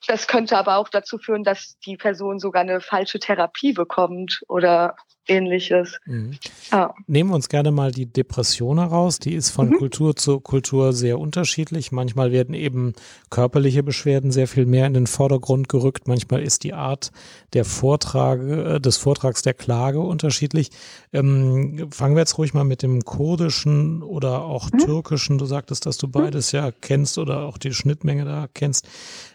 Das 0.07 0.27
könnte 0.27 0.57
aber 0.57 0.77
auch 0.77 0.89
dazu 0.89 1.19
führen, 1.19 1.45
dass 1.45 1.79
die 1.81 1.99
Person 1.99 2.39
sogar 2.39 2.63
eine 2.63 2.81
falsche 2.81 3.19
Therapie 3.19 3.73
bekommt 3.73 4.43
oder 4.49 4.97
ähnliches. 5.31 5.99
Mhm. 6.05 6.33
Ja. 6.73 6.95
Nehmen 7.07 7.31
wir 7.31 7.35
uns 7.35 7.49
gerne 7.49 7.71
mal 7.71 7.93
die 7.93 8.07
Depression 8.07 8.79
heraus. 8.79 9.19
Die 9.19 9.35
ist 9.35 9.51
von 9.51 9.69
mhm. 9.69 9.79
Kultur 9.79 10.17
zu 10.17 10.41
Kultur 10.41 10.93
sehr 10.93 11.19
unterschiedlich. 11.19 11.93
Manchmal 11.93 12.33
werden 12.33 12.55
eben 12.55 12.93
körperliche 13.31 13.83
Beschwerden 13.83 14.33
sehr 14.33 14.49
viel 14.49 14.67
mehr 14.67 14.87
in 14.87 14.95
den 14.95 15.07
Vordergrund 15.07 15.69
gerückt. 15.69 16.09
Manchmal 16.09 16.43
ist 16.43 16.65
die 16.65 16.75
Art 16.75 17.13
der 17.53 17.65
Vortrage, 17.65 18.75
äh, 18.75 18.81
des 18.81 18.97
Vortrags 18.97 19.43
der 19.43 19.55
Klage 19.55 20.01
unterschiedlich. 20.01 20.71
Ähm, 21.13 21.89
fangen 21.91 22.17
wir 22.17 22.21
jetzt 22.21 22.37
ruhig 22.37 22.53
mal 22.53 22.65
mit 22.65 22.83
dem 22.83 23.05
kurdischen 23.05 24.03
oder 24.03 24.43
auch 24.43 24.71
mhm. 24.73 24.79
türkischen. 24.79 25.39
Du 25.39 25.47
sagtest, 25.47 25.87
dass 25.87 25.97
du 25.97 26.09
mhm. 26.09 26.13
beides 26.13 26.53
ja 26.53 26.71
kennst 26.81 27.19
oder 27.19 27.43
auch 27.43 27.59
die 27.59 27.73
Schnittmenge 27.73 28.25
da 28.25 28.49
kennst 28.53 28.87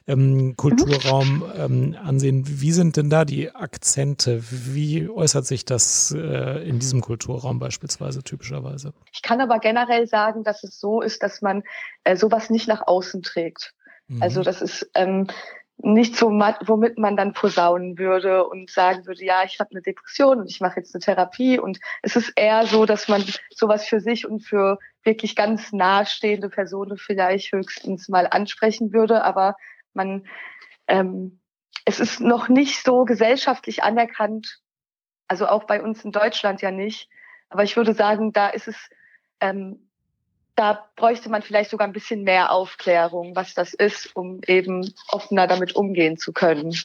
ähm, 0.08 0.56
Kulturraum 0.56 1.44
ähm, 1.58 1.96
ansehen. 2.02 2.44
Wie 2.46 2.72
sind 2.72 2.98
denn 2.98 3.10
da 3.10 3.26
die 3.26 3.54
Akzente? 3.54 4.44
Wie 4.50 5.10
äußert 5.10 5.46
sich 5.46 5.66
das 5.66 5.85
äh, 6.12 6.68
in 6.68 6.80
diesem 6.80 7.02
Kulturraum 7.02 7.60
beispielsweise 7.60 8.24
typischerweise? 8.24 8.94
Ich 9.14 9.22
kann 9.22 9.42
aber 9.42 9.60
generell 9.60 10.08
sagen, 10.08 10.44
dass 10.44 10.64
es 10.64 10.80
so 10.80 11.02
ist, 11.02 11.24
dass 11.24 11.42
man 11.42 11.64
äh, 12.04 12.16
sowas 12.16 12.50
nicht 12.50 12.68
nach 12.68 12.86
außen 12.86 13.22
trägt. 13.24 13.74
Mhm. 14.08 14.22
Also 14.22 14.44
das 14.44 14.62
ist 14.62 14.90
ähm, 14.96 15.28
nicht 15.78 16.16
so, 16.16 16.28
womit 16.28 16.98
man 16.98 17.18
dann 17.18 17.34
posaunen 17.34 17.98
würde 17.98 18.48
und 18.48 18.70
sagen 18.70 19.06
würde, 19.06 19.26
ja, 19.26 19.44
ich 19.44 19.60
habe 19.60 19.72
eine 19.72 19.82
Depression 19.82 20.40
und 20.40 20.50
ich 20.50 20.62
mache 20.62 20.78
jetzt 20.78 20.96
eine 20.96 21.02
Therapie. 21.02 21.60
Und 21.60 21.80
es 22.02 22.16
ist 22.16 22.32
eher 22.36 22.66
so, 22.66 22.86
dass 22.86 23.08
man 23.08 23.24
sowas 23.50 23.86
für 23.86 24.00
sich 24.00 24.26
und 24.26 24.42
für 24.42 24.80
wirklich 25.04 25.36
ganz 25.36 25.74
nahestehende 25.74 26.50
Personen 26.50 26.98
vielleicht 26.98 27.52
höchstens 27.52 28.08
mal 28.08 28.28
ansprechen 28.28 28.94
würde, 28.94 29.24
aber 29.24 29.56
man, 29.94 30.26
ähm, 30.88 31.40
es 31.86 32.00
ist 32.00 32.20
noch 32.20 32.48
nicht 32.50 32.84
so 32.84 33.06
gesellschaftlich 33.06 33.84
anerkannt, 33.84 34.60
also 35.28 35.48
auch 35.48 35.64
bei 35.66 35.82
uns 35.82 36.04
in 36.04 36.12
Deutschland 36.12 36.62
ja 36.62 36.72
nicht. 36.72 37.10
Aber 37.50 37.64
ich 37.64 37.78
würde 37.78 37.94
sagen, 37.94 38.34
da 38.34 38.50
ist 38.50 38.68
es, 38.68 38.76
ähm, 39.40 39.80
da 40.56 40.86
bräuchte 40.96 41.30
man 41.30 41.42
vielleicht 41.42 41.70
sogar 41.70 41.88
ein 41.88 41.94
bisschen 41.94 42.24
mehr 42.24 42.52
Aufklärung, 42.52 43.36
was 43.36 43.54
das 43.54 43.74
ist, 43.74 44.16
um 44.16 44.42
eben 44.48 44.94
offener 45.10 45.48
damit 45.48 45.76
umgehen 45.76 46.18
zu 46.18 46.34
können. 46.34 46.76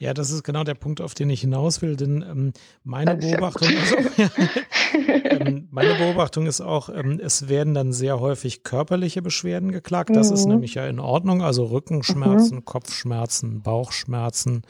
Ja, 0.00 0.14
das 0.14 0.30
ist 0.30 0.44
genau 0.44 0.62
der 0.62 0.74
Punkt, 0.74 1.00
auf 1.00 1.14
den 1.14 1.28
ich 1.28 1.40
hinaus 1.40 1.82
will, 1.82 1.96
denn 1.96 2.22
ähm, 2.22 2.52
meine 2.84 3.16
Beobachtung 3.16 3.68
ist 3.68 3.96
auch, 3.96 4.18
ähm, 5.24 5.68
meine 5.72 5.94
Beobachtung 5.94 6.46
ist 6.46 6.60
auch, 6.60 6.88
ähm, 6.88 7.20
es 7.20 7.48
werden 7.48 7.74
dann 7.74 7.92
sehr 7.92 8.20
häufig 8.20 8.62
körperliche 8.62 9.22
Beschwerden 9.22 9.72
geklagt. 9.72 10.10
Das 10.14 10.28
mhm. 10.28 10.34
ist 10.34 10.46
nämlich 10.46 10.74
ja 10.74 10.86
in 10.86 11.00
Ordnung, 11.00 11.42
also 11.42 11.64
Rückenschmerzen, 11.64 12.58
mhm. 12.58 12.64
Kopfschmerzen, 12.64 13.62
Bauchschmerzen, 13.62 14.62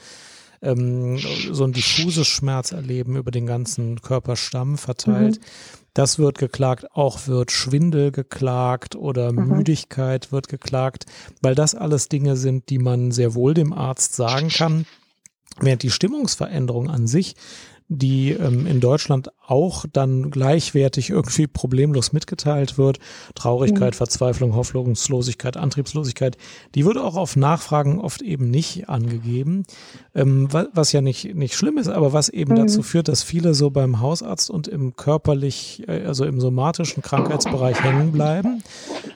ähm, 0.63 1.19
so 1.53 1.65
ein 1.65 1.73
diffuses 1.73 2.27
Schmerzerleben 2.27 3.17
über 3.17 3.31
den 3.31 3.47
ganzen 3.47 4.01
Körperstamm 4.01 4.79
verteilt. 4.79 5.39
Mhm. 5.39 5.45
Das 5.95 6.19
wird 6.19 6.39
geklagt, 6.39 6.87
auch 6.93 7.27
wird 7.27 7.51
Schwindel 7.51 8.13
geklagt 8.13 8.95
oder 8.95 9.33
mhm. 9.33 9.49
Müdigkeit 9.49 10.31
wird 10.33 10.49
geklagt, 10.49 11.07
weil 11.43 11.55
das 11.55 11.75
alles 11.75 12.09
Dinge 12.09 12.37
sind, 12.37 12.71
die 12.71 12.79
man 12.79 13.11
sehr 13.11 13.35
wohl 13.35 13.55
dem 13.55 13.73
Arzt 13.73 14.15
sagen 14.15 14.49
kann. 14.49 14.87
Während 15.61 15.83
die 15.83 15.91
Stimmungsveränderung 15.91 16.89
an 16.89 17.07
sich 17.07 17.35
die 17.89 18.33
ähm, 18.33 18.67
in 18.67 18.81
Deutschland 18.81 19.31
auch 19.49 19.87
dann 19.91 20.31
gleichwertig 20.31 21.09
irgendwie 21.09 21.47
problemlos 21.47 22.13
mitgeteilt 22.13 22.77
wird. 22.77 22.99
Traurigkeit, 23.35 23.95
mhm. 23.95 23.97
Verzweiflung, 23.97 24.55
Hoffnungslosigkeit, 24.55 25.57
Antriebslosigkeit, 25.57 26.37
die 26.75 26.85
wird 26.85 26.99
auch 26.99 27.17
auf 27.17 27.35
Nachfragen 27.35 27.99
oft 27.99 28.21
eben 28.21 28.51
nicht 28.51 28.91
angegeben, 28.91 29.65
ähm, 30.15 30.49
was 30.51 30.93
ja 30.93 31.01
nicht, 31.01 31.35
nicht 31.35 31.55
schlimm 31.55 31.79
ist, 31.79 31.89
aber 31.89 32.13
was 32.13 32.29
eben 32.29 32.53
mhm. 32.53 32.57
dazu 32.57 32.83
führt, 32.83 33.09
dass 33.09 33.23
viele 33.23 33.55
so 33.55 33.71
beim 33.71 34.01
Hausarzt 34.01 34.51
und 34.51 34.69
im 34.69 34.97
körperlich, 34.97 35.83
äh, 35.89 36.05
also 36.05 36.27
im 36.27 36.41
somatischen 36.41 37.03
Krankheitsbereich 37.03 37.83
hängen 37.83 38.13
bleiben. 38.13 38.63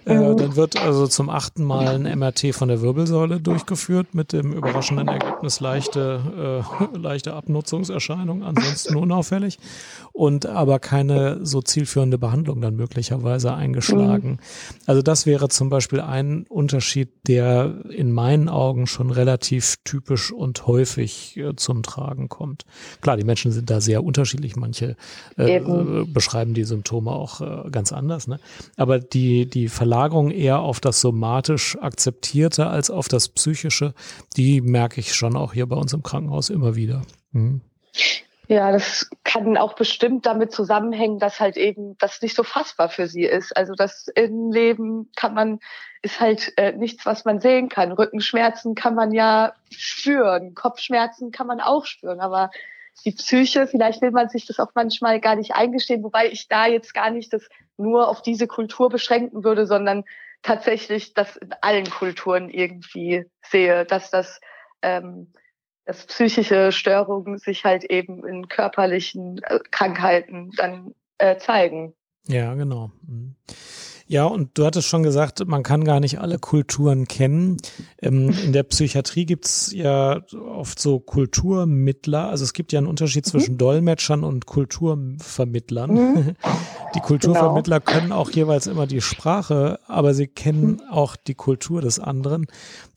Äh, 0.06 0.14
mhm. 0.14 0.36
dann 0.38 0.56
wird 0.56 0.80
also 0.80 1.06
zum 1.06 1.28
achten 1.28 1.62
Mal 1.62 1.88
ein 1.88 2.18
MRT 2.18 2.54
von 2.54 2.68
der 2.68 2.80
Wirbelsäule 2.80 3.38
durchgeführt 3.38 4.14
mit 4.14 4.32
dem 4.32 4.54
überraschenden 4.54 5.08
Ergebnis 5.08 5.60
leichte, 5.60 6.64
äh, 6.94 6.98
leichte 6.98 7.34
Abnutzungserscheinung, 7.34 8.42
ansonsten 8.42 8.96
unauffällig 8.96 9.58
und 10.12 10.21
aber 10.46 10.78
keine 10.78 11.44
so 11.44 11.62
zielführende 11.62 12.16
Behandlung 12.16 12.60
dann 12.60 12.76
möglicherweise 12.76 13.54
eingeschlagen. 13.54 14.30
Mhm. 14.30 14.38
Also 14.86 15.02
das 15.02 15.26
wäre 15.26 15.48
zum 15.48 15.68
Beispiel 15.68 16.00
ein 16.00 16.46
Unterschied, 16.48 17.08
der 17.26 17.82
in 17.90 18.12
meinen 18.12 18.48
Augen 18.48 18.86
schon 18.86 19.10
relativ 19.10 19.78
typisch 19.82 20.30
und 20.30 20.68
häufig 20.68 21.36
äh, 21.36 21.56
zum 21.56 21.82
Tragen 21.82 22.28
kommt. 22.28 22.66
Klar, 23.00 23.16
die 23.16 23.24
Menschen 23.24 23.50
sind 23.50 23.68
da 23.68 23.80
sehr 23.80 24.04
unterschiedlich. 24.04 24.54
Manche 24.54 24.94
äh, 25.36 25.60
beschreiben 26.06 26.54
die 26.54 26.62
Symptome 26.62 27.10
auch 27.10 27.40
äh, 27.40 27.70
ganz 27.70 27.92
anders. 27.92 28.28
Ne? 28.28 28.38
Aber 28.76 29.00
die, 29.00 29.46
die 29.46 29.66
Verlagerung 29.68 30.30
eher 30.30 30.60
auf 30.60 30.78
das 30.78 31.00
somatisch 31.00 31.76
Akzeptierte 31.80 32.68
als 32.68 32.90
auf 32.90 33.08
das 33.08 33.28
Psychische, 33.28 33.92
die 34.36 34.60
merke 34.60 35.00
ich 35.00 35.14
schon 35.14 35.36
auch 35.36 35.52
hier 35.52 35.66
bei 35.66 35.74
uns 35.74 35.92
im 35.92 36.04
Krankenhaus 36.04 36.48
immer 36.48 36.76
wieder. 36.76 37.02
Mhm. 37.32 37.62
Ja, 38.52 38.70
das 38.70 39.08
kann 39.24 39.56
auch 39.56 39.72
bestimmt 39.72 40.26
damit 40.26 40.52
zusammenhängen, 40.52 41.18
dass 41.18 41.40
halt 41.40 41.56
eben 41.56 41.96
das 41.96 42.20
nicht 42.20 42.36
so 42.36 42.42
fassbar 42.42 42.90
für 42.90 43.06
sie 43.06 43.24
ist. 43.24 43.56
Also 43.56 43.72
das 43.72 44.08
Innenleben 44.08 45.10
kann 45.16 45.32
man, 45.32 45.58
ist 46.02 46.20
halt 46.20 46.52
äh, 46.58 46.72
nichts, 46.72 47.06
was 47.06 47.24
man 47.24 47.40
sehen 47.40 47.70
kann. 47.70 47.92
Rückenschmerzen 47.92 48.74
kann 48.74 48.94
man 48.94 49.10
ja 49.10 49.54
spüren, 49.70 50.54
Kopfschmerzen 50.54 51.30
kann 51.30 51.46
man 51.46 51.62
auch 51.62 51.86
spüren, 51.86 52.20
aber 52.20 52.50
die 53.06 53.12
Psyche, 53.12 53.66
vielleicht 53.66 54.02
will 54.02 54.10
man 54.10 54.28
sich 54.28 54.44
das 54.44 54.60
auch 54.60 54.72
manchmal 54.74 55.18
gar 55.18 55.36
nicht 55.36 55.54
eingestehen, 55.54 56.02
wobei 56.02 56.26
ich 56.30 56.46
da 56.46 56.66
jetzt 56.66 56.92
gar 56.92 57.08
nicht 57.08 57.32
das 57.32 57.48
nur 57.78 58.06
auf 58.06 58.20
diese 58.20 58.46
Kultur 58.46 58.90
beschränken 58.90 59.44
würde, 59.44 59.66
sondern 59.66 60.04
tatsächlich 60.42 61.14
das 61.14 61.38
in 61.38 61.54
allen 61.62 61.88
Kulturen 61.88 62.50
irgendwie 62.50 63.24
sehe, 63.40 63.86
dass 63.86 64.10
das 64.10 64.42
ähm, 64.82 65.32
dass 65.84 66.06
psychische 66.06 66.72
Störungen 66.72 67.38
sich 67.38 67.64
halt 67.64 67.84
eben 67.84 68.24
in 68.26 68.48
körperlichen 68.48 69.40
äh, 69.44 69.58
Krankheiten 69.70 70.50
dann 70.56 70.94
äh, 71.18 71.36
zeigen. 71.38 71.94
Ja, 72.26 72.54
genau. 72.54 72.90
Mhm. 73.06 73.34
Ja, 74.12 74.26
und 74.26 74.58
du 74.58 74.66
hattest 74.66 74.88
schon 74.88 75.02
gesagt, 75.02 75.42
man 75.46 75.62
kann 75.62 75.84
gar 75.84 75.98
nicht 75.98 76.20
alle 76.20 76.38
Kulturen 76.38 77.08
kennen. 77.08 77.56
Ähm, 77.98 78.28
in 78.44 78.52
der 78.52 78.62
Psychiatrie 78.62 79.24
gibt's 79.24 79.72
ja 79.72 80.20
oft 80.54 80.78
so 80.78 81.00
Kulturmittler. 81.00 82.28
Also 82.28 82.44
es 82.44 82.52
gibt 82.52 82.72
ja 82.72 82.78
einen 82.78 82.88
Unterschied 82.88 83.24
zwischen 83.24 83.54
mhm. 83.54 83.58
Dolmetschern 83.58 84.22
und 84.22 84.44
Kulturvermittlern. 84.44 85.94
Mhm. 85.94 86.34
Die 86.94 87.00
Kulturvermittler 87.00 87.80
genau. 87.80 87.90
können 87.90 88.12
auch 88.12 88.30
jeweils 88.30 88.66
immer 88.66 88.86
die 88.86 89.00
Sprache, 89.00 89.78
aber 89.86 90.12
sie 90.12 90.26
kennen 90.26 90.72
mhm. 90.72 90.80
auch 90.90 91.16
die 91.16 91.34
Kultur 91.34 91.80
des 91.80 91.98
anderen. 91.98 92.48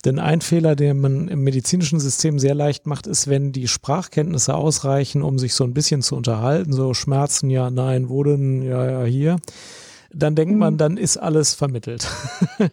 Denn 0.03 0.19
ein 0.19 0.41
Fehler, 0.41 0.75
den 0.75 0.99
man 0.99 1.29
im 1.29 1.43
medizinischen 1.43 2.01
System 2.01 2.39
sehr 2.39 2.55
leicht 2.55 2.87
macht, 2.87 3.07
ist, 3.07 3.29
wenn 3.29 3.53
die 3.53 3.69
Sprachkenntnisse 3.69 4.53
ausreichen, 4.53 5.21
um 5.21 5.39
sich 5.39 5.53
so 5.53 5.63
ein 5.63 5.73
bisschen 5.73 6.01
zu 6.01 6.17
unterhalten, 6.17 6.73
so 6.73 6.93
Schmerzen, 6.93 7.49
ja, 7.49 7.69
nein, 7.69 8.09
wo 8.09 8.21
denn, 8.25 8.61
ja, 8.63 8.91
ja, 8.91 9.03
hier 9.05 9.37
dann 10.15 10.35
denkt 10.35 10.55
man, 10.55 10.73
mhm. 10.73 10.77
dann 10.77 10.97
ist 10.97 11.17
alles 11.17 11.53
vermittelt. 11.53 12.07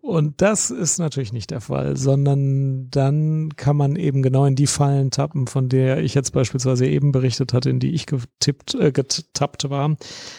Und 0.00 0.40
das 0.40 0.70
ist 0.70 0.98
natürlich 0.98 1.32
nicht 1.32 1.50
der 1.50 1.60
Fall, 1.60 1.96
sondern 1.96 2.88
dann 2.90 3.48
kann 3.56 3.76
man 3.76 3.96
eben 3.96 4.22
genau 4.22 4.44
in 4.44 4.54
die 4.54 4.68
Fallen 4.68 5.10
tappen, 5.10 5.48
von 5.48 5.68
der 5.68 5.98
ich 5.98 6.14
jetzt 6.14 6.30
beispielsweise 6.30 6.86
eben 6.86 7.10
berichtet 7.10 7.52
hatte, 7.52 7.70
in 7.70 7.80
die 7.80 7.92
ich 7.92 8.06
getippt, 8.06 8.76
äh, 8.76 8.92
getappt 8.92 9.68
war, 9.68 9.96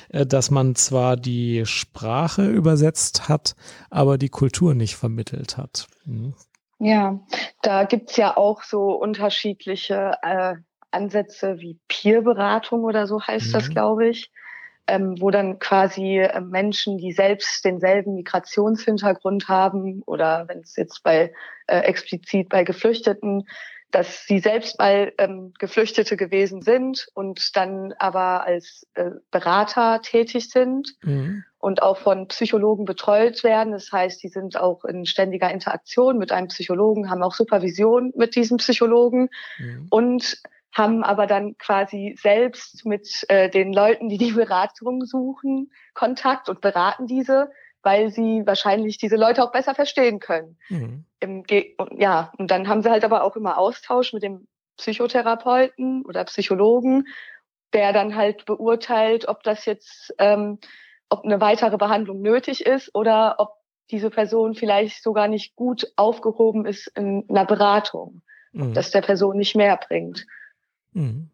äh, 0.07 0.25
dass 0.25 0.51
man 0.51 0.75
zwar 0.75 1.17
die 1.17 1.65
Sprache 1.65 2.47
übersetzt 2.47 3.27
hat, 3.27 3.57
aber 3.89 4.17
die 4.17 4.29
Kultur 4.29 4.73
nicht 4.73 4.95
vermittelt 4.95 5.57
hat. 5.57 5.87
Mhm. 6.05 6.33
Ja, 6.79 7.19
da 7.61 7.83
gibt's 7.83 8.15
ja 8.15 8.37
auch 8.37 8.63
so 8.63 8.91
unterschiedliche 8.91 10.13
äh, 10.21 10.55
Ansätze 10.91 11.57
wie 11.59 11.77
Peerberatung 11.89 12.85
oder 12.85 13.05
so 13.05 13.21
heißt 13.21 13.49
mhm. 13.49 13.51
das, 13.51 13.69
glaube 13.69 14.07
ich 14.07 14.31
ähm, 14.87 15.19
wo 15.19 15.31
dann 15.31 15.59
quasi 15.59 16.19
äh, 16.19 16.41
Menschen, 16.41 16.97
die 16.97 17.11
selbst 17.11 17.63
denselben 17.65 18.15
Migrationshintergrund 18.15 19.47
haben 19.47 20.01
oder 20.05 20.45
wenn 20.47 20.59
es 20.59 20.75
jetzt 20.75 21.03
bei 21.03 21.33
äh, 21.67 21.79
explizit 21.79 22.49
bei 22.49 22.63
Geflüchteten 22.63 23.45
dass 23.91 24.25
sie 24.25 24.39
selbst 24.39 24.79
mal 24.79 25.13
ähm, 25.17 25.53
Geflüchtete 25.59 26.17
gewesen 26.17 26.61
sind 26.61 27.07
und 27.13 27.55
dann 27.55 27.93
aber 27.99 28.45
als 28.45 28.85
äh, 28.95 29.11
Berater 29.31 30.01
tätig 30.01 30.49
sind 30.49 30.95
mhm. 31.03 31.45
und 31.59 31.81
auch 31.81 31.97
von 31.97 32.27
Psychologen 32.27 32.83
betreut 32.83 33.43
werden. 33.43 33.71
Das 33.71 33.91
heißt, 33.91 34.21
die 34.21 34.27
sind 34.27 34.59
auch 34.59 34.83
in 34.83 35.05
ständiger 35.05 35.49
Interaktion 35.51 36.17
mit 36.17 36.31
einem 36.31 36.49
Psychologen, 36.49 37.09
haben 37.09 37.23
auch 37.23 37.33
Supervision 37.33 38.11
mit 38.15 38.35
diesem 38.35 38.57
Psychologen 38.57 39.29
mhm. 39.57 39.87
und 39.89 40.41
haben 40.73 41.03
aber 41.03 41.27
dann 41.27 41.57
quasi 41.57 42.15
selbst 42.21 42.85
mit 42.85 43.25
äh, 43.29 43.49
den 43.49 43.73
Leuten, 43.73 44.09
die 44.09 44.17
die 44.17 44.31
Beratung 44.31 45.05
suchen, 45.05 45.71
Kontakt 45.93 46.49
und 46.49 46.61
beraten 46.61 47.07
diese 47.07 47.49
weil 47.87 48.09
sie 48.09 48.45
wahrscheinlich 48.45 48.97
diese 48.97 49.15
Leute 49.15 49.41
auch 49.41 49.53
besser 49.53 49.73
verstehen 49.73 50.19
können. 50.19 50.57
Mhm. 50.67 51.05
Im 51.21 51.43
ja, 51.97 52.33
und 52.37 52.51
dann 52.51 52.67
haben 52.67 52.81
sie 52.81 52.89
halt 52.89 53.05
aber 53.05 53.23
auch 53.23 53.37
immer 53.37 53.57
Austausch 53.57 54.11
mit 54.11 54.23
dem 54.23 54.45
Psychotherapeuten 54.75 56.03
oder 56.05 56.25
Psychologen, 56.25 57.05
der 57.71 57.93
dann 57.93 58.17
halt 58.17 58.45
beurteilt, 58.45 59.29
ob 59.29 59.41
das 59.43 59.63
jetzt, 59.63 60.13
ähm, 60.19 60.59
ob 61.07 61.23
eine 61.23 61.39
weitere 61.39 61.77
Behandlung 61.77 62.21
nötig 62.21 62.65
ist 62.65 62.93
oder 62.93 63.35
ob 63.39 63.53
diese 63.89 64.09
Person 64.09 64.53
vielleicht 64.53 65.01
sogar 65.01 65.29
nicht 65.29 65.55
gut 65.55 65.87
aufgehoben 65.95 66.65
ist 66.65 66.87
in 66.87 67.25
einer 67.29 67.45
Beratung, 67.45 68.21
mhm. 68.51 68.73
dass 68.73 68.91
der 68.91 69.01
Person 69.01 69.37
nicht 69.37 69.55
mehr 69.55 69.77
bringt. 69.77 70.27
Mhm. 70.97 71.29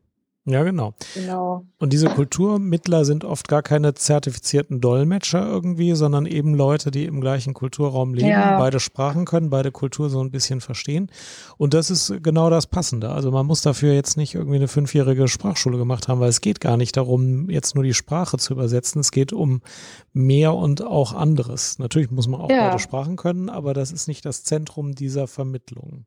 Ja, 0.46 0.64
genau. 0.64 0.94
Genau. 1.14 1.66
Und 1.80 1.94
diese 1.94 2.08
Kulturmittler 2.08 3.06
sind 3.06 3.24
oft 3.24 3.48
gar 3.48 3.62
keine 3.62 3.94
zertifizierten 3.94 4.82
Dolmetscher 4.82 5.48
irgendwie, 5.48 5.94
sondern 5.94 6.26
eben 6.26 6.54
Leute, 6.54 6.92
die 6.92 7.06
im 7.06 7.22
gleichen 7.22 7.54
Kulturraum 7.54 8.14
leben, 8.14 8.28
ja. 8.28 8.60
beide 8.60 8.82
Sprachen 8.82 9.24
können, 9.24 9.50
beide 9.50 9.72
Kultur 9.72 10.10
so 10.10 10.22
ein 10.22 10.32
bisschen 10.32 10.60
verstehen. 10.60 11.10
Und 11.56 11.74
das 11.74 11.90
ist 11.90 12.22
genau 12.22 12.50
das 12.50 12.68
Passende. 12.68 13.12
Also 13.12 13.32
man 13.32 13.46
muss 13.46 13.62
dafür 13.62 13.94
jetzt 13.94 14.18
nicht 14.18 14.36
irgendwie 14.36 14.58
eine 14.58 14.68
fünfjährige 14.68 15.30
Sprachschule 15.30 15.78
gemacht 15.78 16.10
haben, 16.10 16.20
weil 16.20 16.30
es 16.30 16.42
geht 16.42 16.60
gar 16.60 16.76
nicht 16.76 16.98
darum, 16.98 17.50
jetzt 17.50 17.76
nur 17.76 17.86
die 17.86 17.94
Sprache 17.94 18.38
zu 18.38 18.52
übersetzen. 18.52 19.00
Es 19.00 19.12
geht 19.12 19.32
um 19.32 19.62
mehr 20.12 20.54
und 20.56 20.84
auch 20.84 21.14
anderes. 21.14 21.80
Natürlich 21.80 22.12
muss 22.12 22.28
man 22.28 22.42
auch 22.42 22.50
ja. 22.50 22.68
beide 22.68 22.80
Sprachen 22.80 23.16
können, 23.16 23.48
aber 23.50 23.74
das 23.74 23.94
ist 23.94 24.10
nicht 24.10 24.26
das 24.26 24.44
Zentrum 24.44 24.94
dieser 24.94 25.28
Vermittlung. 25.28 26.06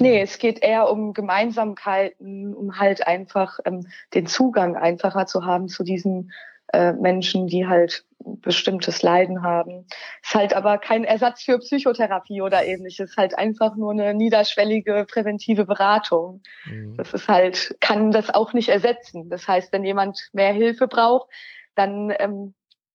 Nee, 0.00 0.20
es 0.20 0.38
geht 0.38 0.62
eher 0.62 0.90
um 0.90 1.12
Gemeinsamkeiten, 1.12 2.54
um 2.54 2.78
halt 2.78 3.06
einfach 3.06 3.60
ähm, 3.64 3.86
den 4.12 4.26
Zugang 4.26 4.76
einfacher 4.76 5.26
zu 5.26 5.44
haben 5.44 5.68
zu 5.68 5.84
diesen 5.84 6.32
äh, 6.72 6.92
Menschen, 6.92 7.46
die 7.46 7.66
halt 7.66 8.04
bestimmtes 8.18 9.02
Leiden 9.02 9.42
haben. 9.42 9.86
Ist 10.22 10.34
halt 10.34 10.54
aber 10.54 10.78
kein 10.78 11.04
Ersatz 11.04 11.44
für 11.44 11.58
Psychotherapie 11.58 12.42
oder 12.42 12.64
ähnliches, 12.64 13.10
ist 13.10 13.16
halt 13.16 13.38
einfach 13.38 13.76
nur 13.76 13.92
eine 13.92 14.14
niederschwellige 14.14 15.06
präventive 15.08 15.66
Beratung. 15.66 16.42
Mhm. 16.64 16.96
Das 16.96 17.12
ist 17.12 17.28
halt, 17.28 17.76
kann 17.80 18.10
das 18.10 18.30
auch 18.30 18.52
nicht 18.52 18.70
ersetzen. 18.70 19.28
Das 19.28 19.46
heißt, 19.46 19.72
wenn 19.72 19.84
jemand 19.84 20.30
mehr 20.32 20.52
Hilfe 20.52 20.88
braucht, 20.88 21.28
dann, 21.74 22.12
ähm, 22.18 22.54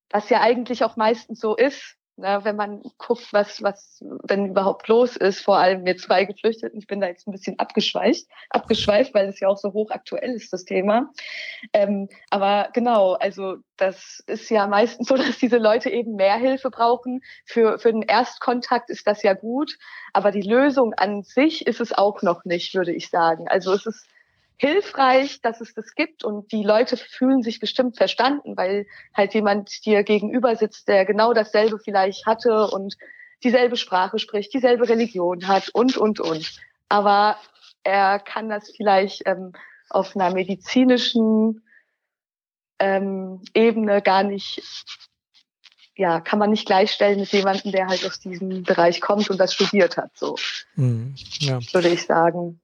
was 0.10 0.30
ja 0.30 0.42
eigentlich 0.42 0.84
auch 0.84 0.98
meistens 0.98 1.40
so 1.40 1.56
ist, 1.56 1.99
na, 2.20 2.44
wenn 2.44 2.56
man 2.56 2.82
guckt, 2.98 3.32
was, 3.32 3.64
was 3.64 4.04
denn 4.24 4.48
überhaupt 4.48 4.88
los 4.88 5.16
ist, 5.16 5.42
vor 5.42 5.58
allem 5.58 5.86
wir 5.86 5.98
zwei 5.98 6.26
Geflüchteten, 6.26 6.78
ich 6.78 6.88
bin 6.88 7.00
da 7.00 7.08
jetzt 7.08 7.28
ein 7.28 7.32
bisschen 7.32 7.58
abgeschweift, 7.60 8.26
abgeschweift, 8.50 9.14
weil 9.14 9.30
es 9.30 9.40
ja 9.40 9.48
auch 9.48 9.58
so 9.58 9.74
hochaktuell 9.74 10.34
ist, 10.34 10.52
das 10.54 10.66
Thema. 10.66 11.12
Ähm, 11.74 12.10
aber 12.30 12.70
genau, 12.74 13.14
also 13.14 13.58
das 13.78 14.22
ist 14.28 14.50
ja 14.50 14.68
meistens 14.68 15.08
so, 15.08 15.16
dass 15.18 15.38
diese 15.38 15.58
Leute 15.58 15.90
eben 15.90 16.16
mehr 16.16 16.38
Hilfe 16.38 16.70
brauchen. 16.70 17.22
Für, 17.46 17.80
für 17.80 17.92
den 17.92 18.04
Erstkontakt 18.04 18.90
ist 18.90 19.08
das 19.08 19.24
ja 19.24 19.34
gut, 19.34 19.78
aber 20.14 20.32
die 20.32 20.42
Lösung 20.42 20.94
an 20.94 21.24
sich 21.24 21.66
ist 21.66 21.80
es 21.80 21.94
auch 21.94 22.22
noch 22.22 22.46
nicht, 22.46 22.76
würde 22.76 22.94
ich 22.94 23.10
sagen. 23.10 23.48
Also 23.48 23.74
es 23.74 23.86
ist 23.86 24.06
hilfreich, 24.60 25.42
dass 25.42 25.62
es 25.62 25.74
das 25.74 25.96
gibt 25.96 26.26
und 26.26 26.52
die 26.52 26.64
Leute 26.64 26.98
fühlen 26.98 27.42
sich 27.42 27.62
bestimmt 27.62 27.96
verstanden, 27.96 28.58
weil 28.58 28.88
halt 29.14 29.34
jemand 29.34 29.86
dir 29.86 30.04
gegenüber 30.04 30.56
sitzt, 30.58 30.90
der 30.90 31.06
genau 31.06 31.34
dasselbe 31.34 31.80
vielleicht 31.80 32.26
hatte 32.26 32.68
und 32.68 32.98
dieselbe 33.42 33.78
Sprache 33.78 34.20
spricht, 34.20 34.54
dieselbe 34.54 34.90
Religion 34.90 35.48
hat 35.48 35.70
und, 35.70 35.96
und, 35.96 36.20
und. 36.20 36.60
Aber 36.90 37.38
er 37.84 38.20
kann 38.20 38.50
das 38.50 38.70
vielleicht 38.76 39.26
ähm, 39.26 39.54
auf 39.90 40.14
einer 40.14 40.34
medizinischen 40.34 41.64
ähm, 42.80 43.42
Ebene 43.54 44.02
gar 44.02 44.24
nicht, 44.24 44.62
ja, 45.96 46.20
kann 46.20 46.38
man 46.38 46.50
nicht 46.50 46.66
gleichstellen 46.66 47.22
mit 47.22 47.32
jemandem, 47.32 47.72
der 47.72 47.88
halt 47.88 48.06
aus 48.06 48.20
diesem 48.20 48.64
Bereich 48.64 49.00
kommt 49.00 49.30
und 49.30 49.40
das 49.40 49.54
studiert 49.54 49.96
hat, 49.96 50.12
so. 50.18 50.36
Mhm, 50.76 51.16
ja. 51.40 51.60
Würde 51.72 51.88
ich 51.88 52.06
sagen. 52.06 52.60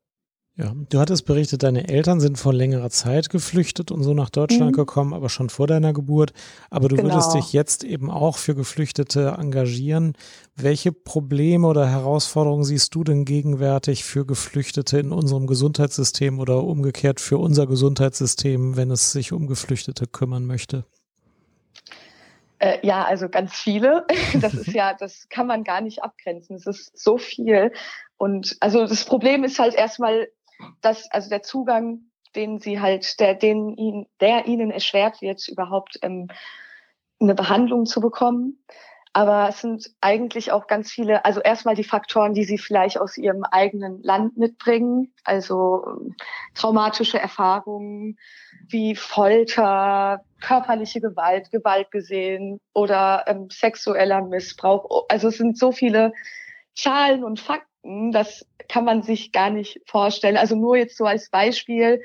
Ja, 0.58 0.72
du 0.74 1.00
hattest 1.00 1.26
berichtet, 1.26 1.64
deine 1.64 1.90
Eltern 1.90 2.22
sind 2.22 2.38
vor 2.38 2.54
längerer 2.54 2.90
Zeit 2.90 3.30
geflüchtet 3.30 3.92
und 3.92 4.04
so 4.04 4.14
nach 4.14 4.30
Deutschland 4.30 4.72
mhm. 4.72 4.76
gekommen, 4.76 5.14
aber 5.14 5.28
schon 5.28 5.50
vor 5.50 5.68
deiner 5.68 5.92
Geburt. 5.92 6.32
Aber 6.70 6.88
du 6.88 6.96
genau. 6.96 7.10
würdest 7.10 7.34
dich 7.34 7.52
jetzt 7.52 7.84
eben 7.84 8.10
auch 8.10 8.38
für 8.38 8.56
Geflüchtete 8.56 9.36
engagieren. 9.38 10.14
Welche 10.56 10.94
Probleme 10.94 11.68
oder 11.68 11.90
Herausforderungen 11.90 12.64
siehst 12.64 12.96
du 12.96 13.04
denn 13.04 13.26
gegenwärtig 13.26 14.06
für 14.06 14.26
Geflüchtete 14.26 14.98
in 14.98 15.12
unserem 15.12 15.46
Gesundheitssystem 15.46 16.40
oder 16.40 16.64
umgekehrt 16.64 17.20
für 17.20 17.38
unser 17.38 17.68
Gesundheitssystem, 17.68 18.78
wenn 18.78 18.92
es 18.92 19.12
sich 19.12 19.34
um 19.34 19.48
Geflüchtete 19.48 20.08
kümmern 20.08 20.46
möchte? 20.46 20.86
Äh, 22.60 22.78
ja, 22.82 23.04
also 23.04 23.28
ganz 23.28 23.56
viele. 23.56 24.06
Das 24.40 24.54
ist 24.54 24.68
ja, 24.68 24.94
das 24.94 25.28
kann 25.28 25.48
man 25.48 25.66
gar 25.66 25.82
nicht 25.82 26.02
abgrenzen. 26.02 26.56
Es 26.56 26.66
ist 26.66 26.98
so 26.98 27.18
viel. 27.18 27.74
Und 28.16 28.56
also 28.62 28.88
das 28.88 29.04
Problem 29.04 29.44
ist 29.44 29.60
halt 29.60 29.74
erstmal, 29.74 30.30
dass 30.86 31.10
also 31.12 31.30
der 31.30 31.44
Zugang, 31.44 32.02
den 32.36 32.60
sie 32.60 32.80
halt, 32.80 33.20
der, 33.20 33.34
den 33.34 33.76
ihn, 33.76 34.08
der 34.22 34.46
ihnen 34.46 34.72
erschwert 34.72 35.22
wird, 35.22 35.48
überhaupt 35.48 35.98
ähm, 36.02 36.28
eine 37.20 37.36
Behandlung 37.36 37.86
zu 37.86 38.02
bekommen. 38.02 38.64
Aber 39.14 39.48
es 39.48 39.62
sind 39.62 39.90
eigentlich 40.02 40.52
auch 40.52 40.68
ganz 40.68 40.92
viele, 40.92 41.24
also 41.24 41.40
erstmal 41.40 41.76
die 41.76 41.86
Faktoren, 41.86 42.34
die 42.34 42.44
sie 42.44 42.58
vielleicht 42.58 43.00
aus 43.00 43.16
ihrem 43.16 43.46
eigenen 43.46 44.04
Land 44.04 44.36
mitbringen, 44.36 45.14
also 45.24 45.86
ähm, 45.88 46.16
traumatische 46.54 47.18
Erfahrungen 47.18 48.18
wie 48.68 48.94
Folter, 48.94 50.26
körperliche 50.42 51.00
Gewalt, 51.00 51.50
Gewalt 51.50 51.92
gesehen 51.92 52.60
oder 52.74 53.24
ähm, 53.28 53.48
sexueller 53.50 54.22
Missbrauch. 54.22 55.06
Also 55.08 55.30
es 55.30 55.38
sind 55.38 55.58
so 55.58 55.72
viele 55.72 56.12
Zahlen 56.76 57.24
und 57.24 57.40
Fakten, 57.40 57.75
das 58.12 58.46
kann 58.68 58.86
man 58.86 59.04
sich 59.04 59.32
gar 59.32 59.50
nicht 59.50 59.82
vorstellen. 59.86 60.38
Also 60.38 60.56
nur 60.56 60.78
jetzt 60.78 60.98
so 60.98 61.06
als 61.06 61.30
Beispiel, 61.30 62.02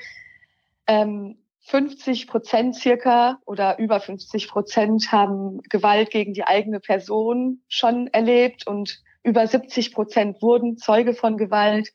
ähm, 0.86 1.38
50 1.62 2.26
Prozent 2.26 2.74
circa 2.74 3.38
oder 3.46 3.78
über 3.78 4.00
50 4.00 4.48
Prozent 4.48 5.12
haben 5.12 5.60
Gewalt 5.68 6.10
gegen 6.10 6.32
die 6.32 6.44
eigene 6.44 6.80
Person 6.80 7.62
schon 7.68 8.08
erlebt 8.08 8.66
und 8.66 9.02
über 9.22 9.46
70 9.46 9.92
Prozent 9.92 10.42
wurden 10.42 10.78
Zeuge 10.78 11.14
von 11.14 11.36
Gewalt 11.36 11.92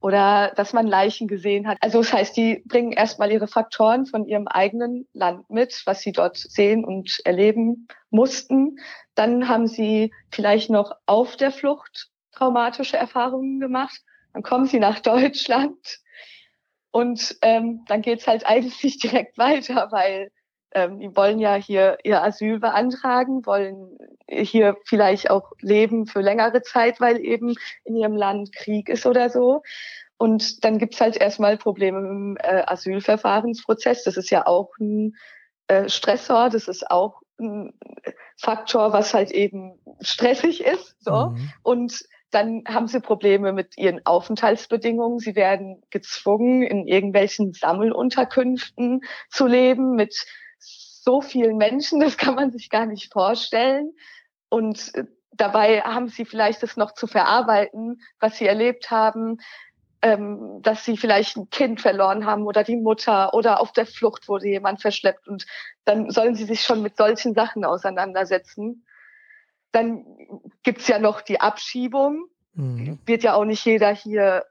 oder 0.00 0.52
dass 0.56 0.72
man 0.72 0.86
Leichen 0.86 1.28
gesehen 1.28 1.66
hat. 1.66 1.78
Also 1.80 1.98
das 1.98 2.12
heißt, 2.12 2.36
die 2.36 2.62
bringen 2.66 2.92
erstmal 2.92 3.32
ihre 3.32 3.48
Faktoren 3.48 4.06
von 4.06 4.26
ihrem 4.26 4.46
eigenen 4.46 5.06
Land 5.12 5.50
mit, 5.50 5.82
was 5.86 6.00
sie 6.00 6.12
dort 6.12 6.36
sehen 6.36 6.84
und 6.84 7.20
erleben 7.24 7.88
mussten. 8.10 8.78
Dann 9.14 9.48
haben 9.48 9.66
sie 9.66 10.12
vielleicht 10.30 10.70
noch 10.70 10.92
auf 11.06 11.36
der 11.36 11.50
Flucht 11.50 12.10
traumatische 12.32 12.96
Erfahrungen 12.96 13.60
gemacht. 13.60 14.00
Dann 14.32 14.42
kommen 14.42 14.66
sie 14.66 14.78
nach 14.78 15.00
Deutschland 15.00 16.00
und 16.90 17.36
ähm, 17.42 17.84
dann 17.86 18.02
geht's 18.02 18.26
halt 18.26 18.46
eigentlich 18.46 18.98
direkt 19.02 19.38
weiter, 19.38 19.88
weil 19.90 20.30
ähm, 20.72 21.00
die 21.00 21.14
wollen 21.16 21.38
ja 21.38 21.54
hier 21.54 21.98
ihr 22.04 22.22
Asyl 22.22 22.60
beantragen, 22.60 23.44
wollen 23.44 23.96
hier 24.28 24.76
vielleicht 24.84 25.30
auch 25.30 25.50
leben 25.60 26.06
für 26.06 26.20
längere 26.20 26.62
Zeit, 26.62 27.00
weil 27.00 27.18
eben 27.18 27.54
in 27.84 27.96
ihrem 27.96 28.16
Land 28.16 28.54
Krieg 28.54 28.88
ist 28.88 29.06
oder 29.06 29.30
so. 29.30 29.62
Und 30.16 30.64
dann 30.64 30.78
gibt's 30.78 31.00
halt 31.00 31.16
erstmal 31.16 31.56
Probleme 31.56 31.98
im 31.98 32.36
äh, 32.40 32.62
Asylverfahrensprozess. 32.66 34.04
Das 34.04 34.16
ist 34.16 34.30
ja 34.30 34.46
auch 34.46 34.70
ein 34.78 35.16
äh, 35.66 35.88
Stressor, 35.88 36.50
das 36.50 36.68
ist 36.68 36.90
auch 36.90 37.22
ein 37.40 37.72
Faktor, 38.36 38.92
was 38.92 39.14
halt 39.14 39.30
eben 39.30 39.80
stressig 40.00 40.64
ist. 40.64 40.96
So. 41.00 41.30
Mhm. 41.30 41.52
Und 41.62 42.04
dann 42.30 42.62
haben 42.66 42.86
sie 42.86 43.00
Probleme 43.00 43.52
mit 43.52 43.76
ihren 43.76 44.04
Aufenthaltsbedingungen. 44.06 45.18
Sie 45.18 45.34
werden 45.34 45.82
gezwungen, 45.90 46.62
in 46.62 46.86
irgendwelchen 46.86 47.52
Sammelunterkünften 47.52 49.02
zu 49.28 49.46
leben 49.46 49.96
mit 49.96 50.26
so 50.58 51.20
vielen 51.20 51.56
Menschen. 51.56 52.00
Das 52.00 52.16
kann 52.16 52.34
man 52.34 52.52
sich 52.52 52.70
gar 52.70 52.86
nicht 52.86 53.12
vorstellen. 53.12 53.92
Und 54.48 54.94
äh, 54.94 55.04
dabei 55.32 55.80
haben 55.80 56.08
sie 56.08 56.24
vielleicht 56.24 56.62
das 56.62 56.76
noch 56.76 56.92
zu 56.92 57.06
verarbeiten, 57.06 58.00
was 58.18 58.38
sie 58.38 58.46
erlebt 58.46 58.90
haben, 58.90 59.38
ähm, 60.02 60.60
dass 60.62 60.84
sie 60.84 60.96
vielleicht 60.96 61.36
ein 61.36 61.50
Kind 61.50 61.80
verloren 61.80 62.26
haben 62.26 62.46
oder 62.46 62.64
die 62.64 62.76
Mutter 62.76 63.34
oder 63.34 63.60
auf 63.60 63.72
der 63.72 63.86
Flucht 63.86 64.28
wurde 64.28 64.48
jemand 64.48 64.80
verschleppt. 64.80 65.28
Und 65.28 65.46
dann 65.84 66.10
sollen 66.10 66.34
sie 66.34 66.44
sich 66.44 66.62
schon 66.62 66.82
mit 66.82 66.96
solchen 66.96 67.34
Sachen 67.34 67.64
auseinandersetzen. 67.64 68.84
Dann 69.72 70.04
gibt's 70.62 70.88
ja 70.88 70.98
noch 70.98 71.20
die 71.20 71.40
Abschiebung. 71.40 72.26
Mhm. 72.54 72.98
Wird 73.06 73.22
ja 73.22 73.34
auch 73.34 73.44
nicht 73.44 73.64
jeder 73.64 73.94
hier 73.94 74.44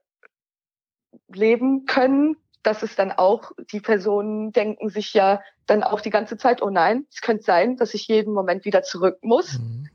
leben 1.28 1.86
können, 1.86 2.38
dass 2.64 2.84
es 2.84 2.96
dann 2.96 3.12
auch, 3.12 3.52
die 3.72 3.80
Personen 3.80 4.52
denken 4.52 4.90
sich 4.90 5.14
ja 5.14 5.42
dann 5.66 5.84
auch 5.84 6.02
die 6.02 6.10
ganze 6.10 6.38
Zeit, 6.38 6.62
oh 6.62 6.70
nein, 6.70 7.06
es 7.12 7.22
könnte 7.22 7.44
sein, 7.44 7.78
dass 7.78 7.94
ich 7.94 8.08
jeden 8.08 8.34
Moment 8.34 8.66
wieder 8.66 8.84
zurück 8.84 9.20
muss. 9.22 9.60
Mhm. 9.60 9.90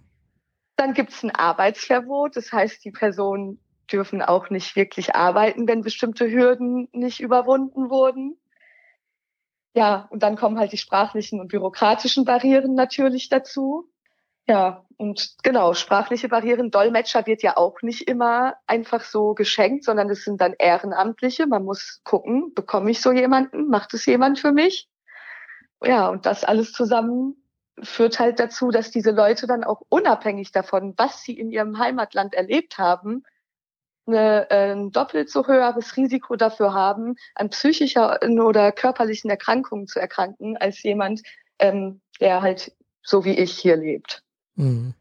Dann 0.76 0.94
gibt 0.94 1.12
es 1.12 1.22
ein 1.22 1.30
Arbeitsverbot, 1.30 2.36
das 2.36 2.52
heißt, 2.52 2.84
die 2.84 2.90
Personen 2.90 3.60
dürfen 3.92 4.22
auch 4.22 4.50
nicht 4.50 4.76
wirklich 4.76 5.14
arbeiten, 5.14 5.68
wenn 5.68 5.82
bestimmte 5.82 6.30
Hürden 6.30 6.88
nicht 6.92 7.20
überwunden 7.20 7.90
wurden. 7.90 8.36
Ja, 9.74 10.06
und 10.10 10.22
dann 10.22 10.36
kommen 10.36 10.58
halt 10.58 10.72
die 10.72 10.78
sprachlichen 10.78 11.40
und 11.40 11.48
bürokratischen 11.48 12.24
Barrieren 12.24 12.74
natürlich 12.74 13.28
dazu. 13.28 13.88
Ja, 14.46 14.84
und 14.98 15.36
genau, 15.42 15.72
sprachliche 15.72 16.28
Barrieren. 16.28 16.70
Dolmetscher 16.70 17.26
wird 17.26 17.42
ja 17.42 17.56
auch 17.56 17.80
nicht 17.82 18.06
immer 18.08 18.54
einfach 18.66 19.02
so 19.02 19.34
geschenkt, 19.34 19.84
sondern 19.84 20.10
es 20.10 20.24
sind 20.24 20.40
dann 20.40 20.54
Ehrenamtliche. 20.58 21.46
Man 21.46 21.64
muss 21.64 22.02
gucken, 22.04 22.52
bekomme 22.54 22.90
ich 22.90 23.00
so 23.00 23.10
jemanden? 23.10 23.68
Macht 23.68 23.94
es 23.94 24.04
jemand 24.06 24.38
für 24.38 24.52
mich? 24.52 24.88
Ja, 25.82 26.08
und 26.08 26.26
das 26.26 26.44
alles 26.44 26.72
zusammen 26.72 27.36
führt 27.82 28.20
halt 28.20 28.38
dazu, 28.40 28.70
dass 28.70 28.90
diese 28.90 29.10
Leute 29.10 29.46
dann 29.46 29.64
auch 29.64 29.82
unabhängig 29.88 30.52
davon, 30.52 30.94
was 30.96 31.22
sie 31.22 31.38
in 31.38 31.50
ihrem 31.50 31.78
Heimatland 31.78 32.34
erlebt 32.34 32.78
haben, 32.78 33.24
eine, 34.06 34.50
äh, 34.50 34.72
ein 34.72 34.90
doppelt 34.90 35.30
so 35.30 35.46
höheres 35.46 35.96
Risiko 35.96 36.36
dafür 36.36 36.74
haben, 36.74 37.16
an 37.34 37.50
psychischer 37.50 38.20
oder 38.22 38.72
körperlichen 38.72 39.30
Erkrankungen 39.30 39.86
zu 39.86 39.98
erkranken, 39.98 40.56
als 40.58 40.82
jemand, 40.82 41.22
ähm, 41.58 42.00
der 42.20 42.42
halt 42.42 42.72
so 43.02 43.24
wie 43.24 43.38
ich 43.38 43.58
hier 43.58 43.76
lebt. 43.76 44.23
Mhm. 44.56 44.94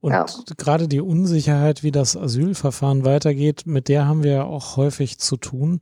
Und 0.00 0.12
ja. 0.12 0.26
gerade 0.56 0.86
die 0.86 1.00
Unsicherheit, 1.00 1.82
wie 1.82 1.90
das 1.90 2.16
Asylverfahren 2.16 3.04
weitergeht, 3.04 3.62
mit 3.66 3.88
der 3.88 4.06
haben 4.06 4.22
wir 4.22 4.32
ja 4.32 4.44
auch 4.44 4.76
häufig 4.76 5.18
zu 5.18 5.36
tun. 5.36 5.80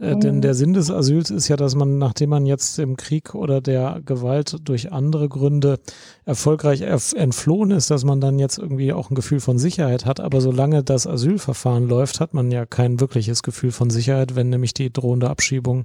Äh, 0.00 0.14
mhm. 0.14 0.20
Denn 0.20 0.40
der 0.40 0.54
Sinn 0.54 0.72
des 0.72 0.90
Asyls 0.90 1.30
ist 1.30 1.48
ja, 1.48 1.56
dass 1.56 1.74
man, 1.74 1.98
nachdem 1.98 2.30
man 2.30 2.46
jetzt 2.46 2.78
im 2.78 2.96
Krieg 2.96 3.34
oder 3.34 3.60
der 3.60 4.00
Gewalt 4.04 4.56
durch 4.64 4.92
andere 4.92 5.28
Gründe 5.28 5.80
erfolgreich 6.24 6.82
entflohen 6.82 7.70
ist, 7.72 7.90
dass 7.90 8.04
man 8.04 8.20
dann 8.20 8.38
jetzt 8.38 8.58
irgendwie 8.58 8.92
auch 8.92 9.10
ein 9.10 9.14
Gefühl 9.14 9.40
von 9.40 9.58
Sicherheit 9.58 10.06
hat. 10.06 10.20
Aber 10.20 10.40
solange 10.40 10.84
das 10.84 11.06
Asylverfahren 11.06 11.88
läuft, 11.88 12.20
hat 12.20 12.34
man 12.34 12.50
ja 12.50 12.64
kein 12.64 13.00
wirkliches 13.00 13.42
Gefühl 13.42 13.72
von 13.72 13.90
Sicherheit, 13.90 14.36
wenn 14.36 14.50
nämlich 14.50 14.72
die 14.72 14.92
drohende 14.92 15.30
Abschiebung 15.30 15.84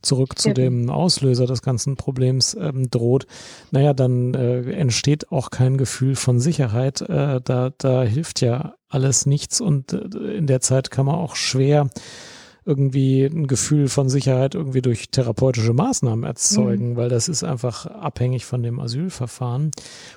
zurück 0.00 0.38
zu 0.38 0.48
ja. 0.48 0.54
dem 0.54 0.90
Auslöser 0.90 1.46
des 1.46 1.62
ganzen 1.62 1.96
Problems 1.96 2.56
ähm, 2.58 2.90
droht. 2.90 3.26
Naja, 3.70 3.94
dann 3.94 4.34
äh, 4.34 4.62
entsteht 4.72 5.30
auch 5.30 5.50
kein 5.50 5.76
Gefühl 5.76 6.16
von 6.16 6.40
Sicherheit. 6.40 7.02
Äh, 7.02 7.12
da, 7.40 7.70
da 7.76 8.02
hilft 8.02 8.40
ja 8.40 8.74
alles 8.88 9.26
nichts 9.26 9.60
und 9.60 9.92
äh, 9.92 10.36
in 10.36 10.46
der 10.46 10.60
Zeit 10.60 10.90
kann 10.90 11.06
man 11.06 11.16
auch 11.16 11.36
schwer 11.36 11.88
irgendwie 12.64 13.24
ein 13.24 13.46
Gefühl 13.46 13.88
von 13.88 14.08
Sicherheit 14.08 14.54
irgendwie 14.54 14.82
durch 14.82 15.10
therapeutische 15.10 15.72
Maßnahmen 15.72 16.24
erzeugen, 16.24 16.90
mhm. 16.90 16.96
weil 16.96 17.08
das 17.08 17.28
ist 17.28 17.42
einfach 17.42 17.86
abhängig 17.86 18.46
von 18.46 18.62
dem 18.62 18.78
Asylverfahren. 18.78 19.72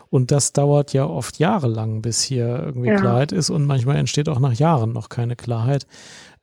Und 0.10 0.32
das 0.32 0.54
dauert 0.54 0.94
ja 0.94 1.06
oft 1.06 1.40
jahrelang, 1.40 2.02
bis 2.02 2.22
hier 2.22 2.62
irgendwie 2.66 2.90
ja. 2.90 3.00
Klarheit 3.00 3.32
ist 3.32 3.50
und 3.50 3.66
manchmal 3.66 3.98
entsteht 3.98 4.30
auch 4.30 4.40
nach 4.40 4.54
Jahren 4.54 4.94
noch 4.94 5.10
keine 5.10 5.36
Klarheit. 5.36 5.88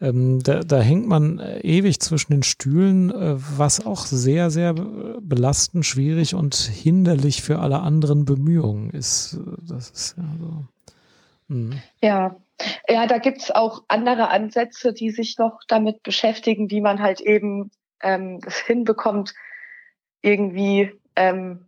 Ähm, 0.01 0.43
da, 0.43 0.61
da 0.61 0.81
hängt 0.81 1.07
man 1.07 1.41
ewig 1.63 2.01
zwischen 2.01 2.33
den 2.33 2.43
Stühlen, 2.43 3.13
äh, 3.13 3.37
was 3.57 3.87
auch 3.87 4.05
sehr, 4.07 4.51
sehr 4.51 4.75
belastend, 4.75 5.87
schwierig 5.87 6.35
und 6.35 6.57
hinderlich 6.57 7.43
für 7.43 7.61
alle 7.61 7.81
anderen 7.81 8.25
Bemühungen 8.25 8.91
ist. 8.91 9.39
Das 9.65 9.91
ist 9.91 10.17
ja 10.19 10.25
so. 10.41 10.65
Mhm. 11.49 11.81
Ja, 12.01 12.37
ja, 12.89 13.07
da 13.07 13.19
gibt's 13.19 13.51
auch 13.51 13.83
andere 13.89 14.29
Ansätze, 14.29 14.93
die 14.93 15.11
sich 15.11 15.39
noch 15.39 15.61
damit 15.69 16.03
beschäftigen, 16.03 16.71
wie 16.71 16.81
man 16.81 17.01
halt 17.01 17.21
eben 17.21 17.71
ähm, 18.03 18.41
das 18.41 18.59
hinbekommt, 18.59 19.35
irgendwie 20.21 20.93
ähm, 21.17 21.67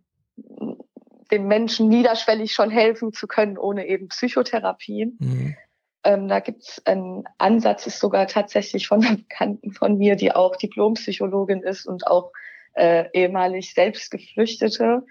dem 1.31 1.47
Menschen 1.47 1.89
niederschwellig 1.89 2.53
schon 2.53 2.69
helfen 2.69 3.13
zu 3.13 3.27
können, 3.27 3.57
ohne 3.57 3.87
eben 3.87 4.09
Psychotherapie. 4.09 5.13
Mhm. 5.19 5.55
Ähm, 6.03 6.27
da 6.27 6.39
gibt's 6.39 6.85
einen 6.85 7.23
Ansatz, 7.37 7.87
ist 7.87 7.99
sogar 7.99 8.27
tatsächlich 8.27 8.87
von 8.87 9.03
einer 9.03 9.17
Bekannten 9.17 9.73
von 9.73 9.97
mir, 9.97 10.15
die 10.15 10.33
auch 10.33 10.55
Diplompsychologin 10.55 11.63
ist 11.63 11.87
und 11.87 12.05
auch 12.07 12.31
äh, 12.73 13.05
ehemalig 13.13 13.73
selbst 13.73 14.11
Geflüchtete, 14.11 15.03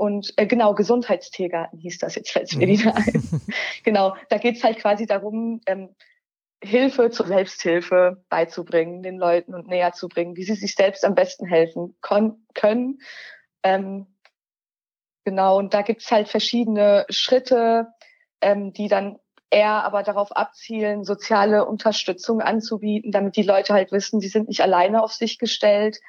und 0.00 0.32
äh, 0.38 0.46
genau, 0.46 0.74
Gesundheitstiergarten 0.74 1.78
hieß 1.78 1.98
das, 1.98 2.14
jetzt 2.14 2.30
fällt 2.30 2.50
es 2.50 2.56
mir 2.56 2.66
wieder 2.66 2.96
ein. 2.96 3.42
genau, 3.84 4.16
da 4.30 4.38
geht 4.38 4.56
es 4.56 4.64
halt 4.64 4.78
quasi 4.78 5.04
darum, 5.04 5.60
ähm, 5.66 5.94
Hilfe 6.64 7.10
zur 7.10 7.26
Selbsthilfe 7.26 8.24
beizubringen, 8.30 9.02
den 9.02 9.18
Leuten 9.18 9.54
und 9.54 9.68
näher 9.68 9.92
zu 9.92 10.08
bringen, 10.08 10.36
wie 10.36 10.44
sie 10.44 10.54
sich 10.54 10.74
selbst 10.74 11.04
am 11.04 11.14
besten 11.14 11.44
helfen 11.44 11.98
können. 12.00 13.02
Ähm, 13.62 14.06
genau, 15.26 15.58
und 15.58 15.74
da 15.74 15.82
gibt 15.82 16.00
es 16.00 16.10
halt 16.10 16.28
verschiedene 16.28 17.04
Schritte, 17.10 17.88
ähm, 18.40 18.72
die 18.72 18.88
dann 18.88 19.18
eher 19.50 19.84
aber 19.84 20.02
darauf 20.02 20.34
abzielen, 20.34 21.04
soziale 21.04 21.66
Unterstützung 21.66 22.40
anzubieten, 22.40 23.12
damit 23.12 23.36
die 23.36 23.42
Leute 23.42 23.74
halt 23.74 23.92
wissen, 23.92 24.20
sie 24.20 24.28
sind 24.28 24.48
nicht 24.48 24.62
alleine 24.62 25.02
auf 25.02 25.12
sich 25.12 25.38
gestellt, 25.38 26.00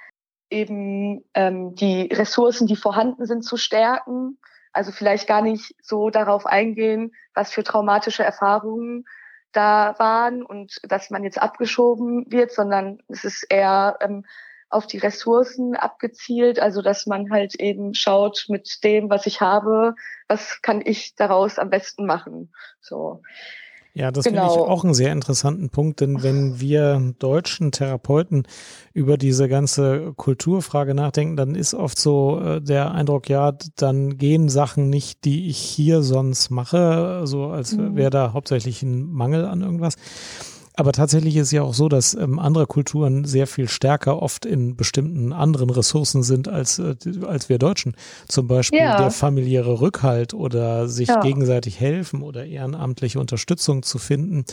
eben 0.51 1.23
ähm, 1.33 1.75
die 1.75 2.03
Ressourcen, 2.13 2.67
die 2.67 2.75
vorhanden 2.75 3.25
sind, 3.25 3.43
zu 3.43 3.57
stärken. 3.57 4.37
Also 4.73 4.91
vielleicht 4.91 5.27
gar 5.27 5.41
nicht 5.41 5.75
so 5.81 6.09
darauf 6.09 6.45
eingehen, 6.45 7.11
was 7.33 7.51
für 7.51 7.63
traumatische 7.63 8.23
Erfahrungen 8.23 9.05
da 9.51 9.95
waren 9.97 10.43
und 10.43 10.79
dass 10.83 11.09
man 11.09 11.23
jetzt 11.23 11.41
abgeschoben 11.41 12.25
wird, 12.31 12.51
sondern 12.51 13.01
es 13.07 13.25
ist 13.25 13.45
eher 13.49 13.97
ähm, 14.01 14.25
auf 14.69 14.87
die 14.87 14.97
Ressourcen 14.97 15.75
abgezielt, 15.75 16.59
also 16.59 16.81
dass 16.81 17.05
man 17.05 17.29
halt 17.29 17.55
eben 17.55 17.93
schaut 17.93 18.45
mit 18.47 18.83
dem, 18.83 19.09
was 19.09 19.25
ich 19.25 19.41
habe, 19.41 19.95
was 20.29 20.61
kann 20.61 20.81
ich 20.83 21.15
daraus 21.15 21.59
am 21.59 21.69
besten 21.69 22.05
machen. 22.05 22.53
So. 22.79 23.21
Ja, 23.93 24.11
das 24.11 24.23
genau. 24.23 24.47
finde 24.47 24.63
ich 24.63 24.69
auch 24.69 24.83
einen 24.85 24.93
sehr 24.93 25.11
interessanten 25.11 25.69
Punkt, 25.69 25.99
denn 25.99 26.23
wenn 26.23 26.61
wir 26.61 27.13
deutschen 27.19 27.71
Therapeuten 27.71 28.47
über 28.93 29.17
diese 29.17 29.49
ganze 29.49 30.13
Kulturfrage 30.15 30.93
nachdenken, 30.93 31.35
dann 31.35 31.55
ist 31.55 31.73
oft 31.73 31.99
so 31.99 32.39
äh, 32.39 32.61
der 32.61 32.91
Eindruck, 32.91 33.27
ja, 33.27 33.53
dann 33.75 34.17
gehen 34.17 34.47
Sachen 34.47 34.89
nicht, 34.89 35.25
die 35.25 35.49
ich 35.49 35.57
hier 35.57 36.03
sonst 36.03 36.51
mache, 36.51 37.21
so 37.25 37.47
als 37.47 37.75
mhm. 37.75 37.95
wäre 37.95 38.11
da 38.11 38.31
hauptsächlich 38.31 38.81
ein 38.81 39.11
Mangel 39.11 39.45
an 39.45 39.61
irgendwas. 39.61 39.95
Aber 40.75 40.93
tatsächlich 40.93 41.35
ist 41.35 41.51
ja 41.51 41.63
auch 41.63 41.73
so, 41.73 41.89
dass 41.89 42.13
ähm, 42.13 42.39
andere 42.39 42.65
Kulturen 42.65 43.25
sehr 43.25 43.45
viel 43.45 43.67
stärker 43.67 44.21
oft 44.21 44.45
in 44.45 44.77
bestimmten 44.77 45.33
anderen 45.33 45.69
Ressourcen 45.69 46.23
sind 46.23 46.47
als, 46.47 46.79
äh, 46.79 46.95
als 47.27 47.49
wir 47.49 47.57
Deutschen. 47.57 47.93
Zum 48.27 48.47
Beispiel 48.47 48.79
ja. 48.79 48.97
der 48.97 49.11
familiäre 49.11 49.81
Rückhalt 49.81 50.33
oder 50.33 50.87
sich 50.87 51.09
ja. 51.09 51.19
gegenseitig 51.19 51.79
helfen 51.79 52.21
oder 52.21 52.45
ehrenamtliche 52.45 53.19
Unterstützung 53.19 53.83
zu 53.83 53.97
finden 53.97 54.45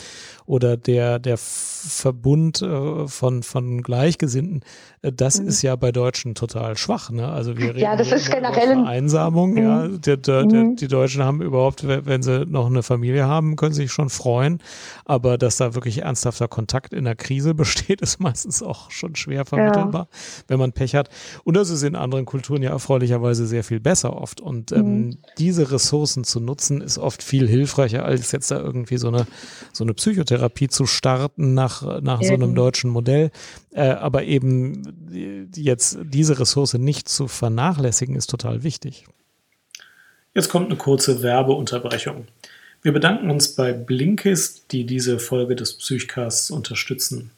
oder 0.44 0.76
der, 0.76 1.20
der 1.20 1.36
Verbund 1.38 2.62
äh, 2.62 3.06
von, 3.06 3.44
von 3.44 3.82
Gleichgesinnten. 3.82 4.62
Äh, 5.02 5.12
das 5.12 5.40
mhm. 5.40 5.48
ist 5.48 5.62
ja 5.62 5.76
bei 5.76 5.92
Deutschen 5.92 6.34
total 6.34 6.76
schwach. 6.76 7.10
Ne? 7.10 7.28
Also 7.28 7.56
wir 7.56 7.70
reden 7.70 7.78
ja, 7.78 7.96
das 7.96 8.10
ist 8.10 8.30
generell 8.30 8.72
über 8.72 8.82
Vereinsamung. 8.82 9.52
Mhm. 9.52 9.58
Ja, 9.58 9.88
der, 9.88 10.16
der, 10.16 10.44
mhm. 10.44 10.74
die 10.74 10.88
Deutschen 10.88 11.22
haben 11.22 11.42
überhaupt, 11.42 11.86
wenn 11.86 12.22
sie 12.22 12.44
noch 12.46 12.66
eine 12.66 12.82
Familie 12.82 13.26
haben, 13.26 13.54
können 13.54 13.74
sich 13.74 13.92
schon 13.92 14.10
freuen. 14.10 14.60
Aber 15.04 15.38
dass 15.38 15.58
da 15.58 15.74
wirklich 15.74 16.04
ernsthafter 16.18 16.48
Kontakt 16.48 16.92
in 16.92 17.04
der 17.04 17.14
Krise 17.14 17.54
besteht, 17.54 18.00
ist 18.02 18.20
meistens 18.20 18.62
auch 18.62 18.90
schon 18.90 19.14
schwer 19.14 19.44
vermittelbar, 19.44 20.08
ja. 20.10 20.18
wenn 20.48 20.58
man 20.58 20.72
Pech 20.72 20.94
hat. 20.94 21.08
Und 21.44 21.56
das 21.56 21.70
ist 21.70 21.82
in 21.82 21.94
anderen 21.94 22.24
Kulturen 22.24 22.62
ja 22.62 22.70
erfreulicherweise 22.70 23.46
sehr 23.46 23.62
viel 23.62 23.80
besser 23.80 24.16
oft. 24.16 24.40
Und 24.40 24.72
ähm, 24.72 24.78
mhm. 24.84 25.18
diese 25.38 25.70
Ressourcen 25.70 26.24
zu 26.24 26.40
nutzen, 26.40 26.80
ist 26.80 26.98
oft 26.98 27.22
viel 27.22 27.46
hilfreicher, 27.46 28.04
als 28.04 28.32
jetzt 28.32 28.50
da 28.50 28.58
irgendwie 28.58 28.98
so 28.98 29.08
eine, 29.08 29.26
so 29.72 29.84
eine 29.84 29.94
Psychotherapie 29.94 30.68
zu 30.68 30.86
starten 30.86 31.54
nach, 31.54 32.00
nach 32.02 32.22
so 32.22 32.34
einem 32.34 32.54
deutschen 32.54 32.90
Modell. 32.90 33.30
Äh, 33.70 33.90
aber 33.90 34.24
eben 34.24 35.50
jetzt 35.54 35.98
diese 36.02 36.38
Ressource 36.40 36.74
nicht 36.74 37.08
zu 37.08 37.28
vernachlässigen, 37.28 38.16
ist 38.16 38.28
total 38.28 38.64
wichtig. 38.64 39.04
Jetzt 40.34 40.48
kommt 40.48 40.66
eine 40.66 40.76
kurze 40.76 41.22
Werbeunterbrechung. 41.22 42.26
Wir 42.80 42.92
bedanken 42.92 43.28
uns 43.28 43.56
bei 43.56 43.72
Blinkist, 43.72 44.70
die 44.70 44.84
diese 44.84 45.18
Folge 45.18 45.56
des 45.56 45.74
Psychcasts 45.78 46.48
unterstützen. 46.48 47.32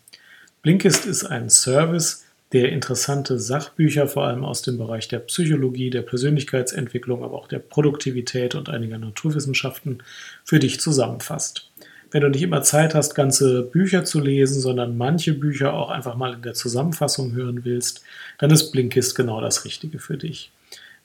Blinkist 0.61 1.07
ist 1.07 1.25
ein 1.25 1.49
Service, 1.49 2.27
der 2.53 2.71
interessante 2.73 3.39
Sachbücher 3.39 4.07
vor 4.07 4.27
allem 4.27 4.45
aus 4.45 4.61
dem 4.61 4.77
Bereich 4.77 5.09
der 5.09 5.21
Psychologie, 5.21 5.89
der 5.89 6.03
Persönlichkeitsentwicklung, 6.03 7.25
aber 7.25 7.39
auch 7.39 7.49
der 7.49 7.59
Produktivität 7.59 8.55
und 8.55 8.69
einiger 8.69 8.99
Naturwissenschaften 8.99 10.03
für 10.45 10.59
dich 10.59 10.79
zusammenfasst. 10.79 11.71
Wenn 12.11 12.21
du 12.21 12.29
nicht 12.29 12.43
immer 12.43 12.61
Zeit 12.61 12.95
hast, 12.95 13.15
ganze 13.15 13.63
Bücher 13.63 14.05
zu 14.05 14.21
lesen, 14.21 14.61
sondern 14.61 14.99
manche 14.99 15.33
Bücher 15.33 15.73
auch 15.73 15.89
einfach 15.89 16.17
mal 16.17 16.35
in 16.35 16.43
der 16.43 16.55
Zusammenfassung 16.55 17.33
hören 17.33 17.65
willst, 17.65 18.03
dann 18.37 18.51
ist 18.51 18.73
Blinkist 18.73 19.15
genau 19.15 19.41
das 19.41 19.65
Richtige 19.65 20.01
für 20.01 20.19
dich. 20.19 20.51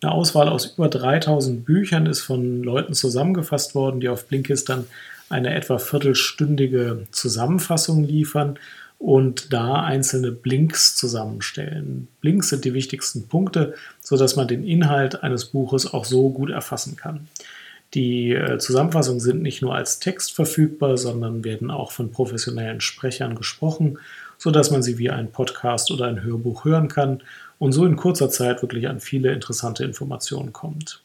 Eine 0.06 0.14
Auswahl 0.14 0.50
aus 0.50 0.68
über 0.68 0.88
3000 0.88 1.66
Büchern 1.66 2.06
ist 2.06 2.22
von 2.22 2.62
Leuten 2.62 2.94
zusammengefasst 2.94 3.74
worden, 3.74 4.02
die 4.02 4.08
auf 4.08 4.28
Blinkist 4.28 4.70
dann 4.70 4.86
eine 5.30 5.56
etwa 5.56 5.80
viertelstündige 5.80 7.08
Zusammenfassung 7.10 8.04
liefern. 8.04 8.60
und 8.98 9.52
da 9.52 9.84
einzelne 9.84 10.32
Blinks 10.32 10.96
zusammenstellen. 10.96 12.08
Blinks 12.22 12.50
sind 12.50 12.64
die 12.66 12.74
wichtigsten 12.74 13.28
Punkte, 13.28 13.74
sodass 14.02 14.36
man 14.36 14.48
den 14.48 14.64
Inhalt 14.64 15.22
eines 15.22 15.46
Buches 15.46 15.92
auch 15.92 16.06
so 16.06 16.30
gut 16.30 16.50
erfassen 16.50 16.96
kann. 16.96 17.28
Die 17.94 18.32
äh, 18.32 18.58
Zusammenfassungen 18.58 19.20
sind 19.20 19.42
nicht 19.42 19.62
nur 19.62 19.76
als 19.76 20.00
Text 20.00 20.34
verfügbar, 20.34 20.98
sondern 20.98 21.44
werden 21.44 21.72
auch 21.72 21.92
von 21.92 22.12
professionellen 22.12 22.80
Sprechern 22.80 23.36
gesprochen, 23.36 23.98
sodass 24.38 24.72
man 24.72 24.82
sie 24.82 24.98
wie 24.98 25.10
ein 25.10 25.32
Podcast 25.32 25.92
oder 25.92 26.06
ein 26.06 26.24
Hörbuch 26.24 26.64
hören 26.64 26.88
kann 26.88 27.22
und 27.60 27.72
so 27.72 27.86
in 27.86 27.96
kurzer 27.96 28.30
Zeit 28.30 28.62
wirklich 28.62 28.88
an 28.88 29.00
viele 29.00 29.32
interessante 29.32 29.84
Informationen 29.84 30.54
kommt. 30.54 31.02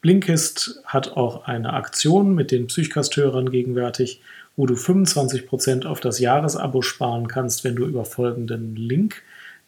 Blinkist 0.00 0.80
hat 0.84 1.16
auch 1.16 1.44
eine 1.44 1.74
Aktion 1.74 2.34
mit 2.34 2.50
den 2.50 2.66
Psychcast-Hörern 2.66 3.50
gegenwärtig, 3.50 4.20
wo 4.56 4.66
du 4.66 4.74
25% 4.74 5.86
auf 5.86 6.00
das 6.00 6.18
Jahresabo 6.18 6.82
sparen 6.82 7.28
kannst, 7.28 7.62
wenn 7.64 7.76
du 7.76 7.86
über 7.86 8.04
folgenden 8.04 8.74
Link 8.76 9.22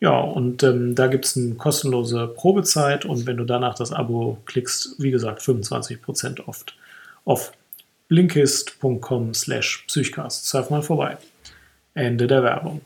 Ja, 0.00 0.20
und 0.20 0.62
ähm, 0.62 0.94
da 0.94 1.06
gibt 1.06 1.24
es 1.24 1.36
eine 1.36 1.54
kostenlose 1.54 2.28
Probezeit 2.28 3.04
und 3.04 3.26
wenn 3.26 3.38
du 3.38 3.44
danach 3.44 3.74
das 3.74 3.92
Abo 3.92 4.38
klickst, 4.44 4.96
wie 4.98 5.10
gesagt, 5.10 5.40
25% 5.40 6.46
oft 6.46 6.76
auf 7.24 7.52
blinkist.com 8.08 9.34
slash 9.34 9.84
psychcast. 9.86 10.46
Surf 10.46 10.70
mal 10.70 10.82
vorbei. 10.82 11.16
Ende 11.94 12.26
der 12.26 12.42
Werbung. 12.42 12.82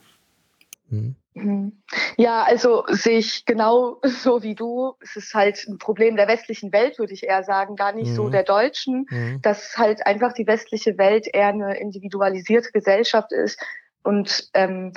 Mhm. 0.88 1.72
Ja, 2.16 2.42
also 2.42 2.84
sehe 2.88 3.18
ich 3.18 3.44
genau 3.44 4.00
so 4.04 4.42
wie 4.42 4.54
du. 4.54 4.94
Es 5.00 5.16
ist 5.16 5.34
halt 5.34 5.64
ein 5.68 5.78
Problem 5.78 6.16
der 6.16 6.28
westlichen 6.28 6.72
Welt, 6.72 6.98
würde 6.98 7.12
ich 7.12 7.24
eher 7.24 7.42
sagen, 7.42 7.76
gar 7.76 7.92
nicht 7.92 8.10
mhm. 8.10 8.14
so 8.14 8.28
der 8.28 8.42
deutschen, 8.42 9.06
mhm. 9.08 9.40
dass 9.42 9.76
halt 9.76 10.06
einfach 10.06 10.32
die 10.32 10.46
westliche 10.46 10.98
Welt 10.98 11.26
eher 11.32 11.48
eine 11.48 11.78
individualisierte 11.78 12.70
Gesellschaft 12.72 13.32
ist 13.32 13.60
und 14.02 14.48
ähm, 14.54 14.92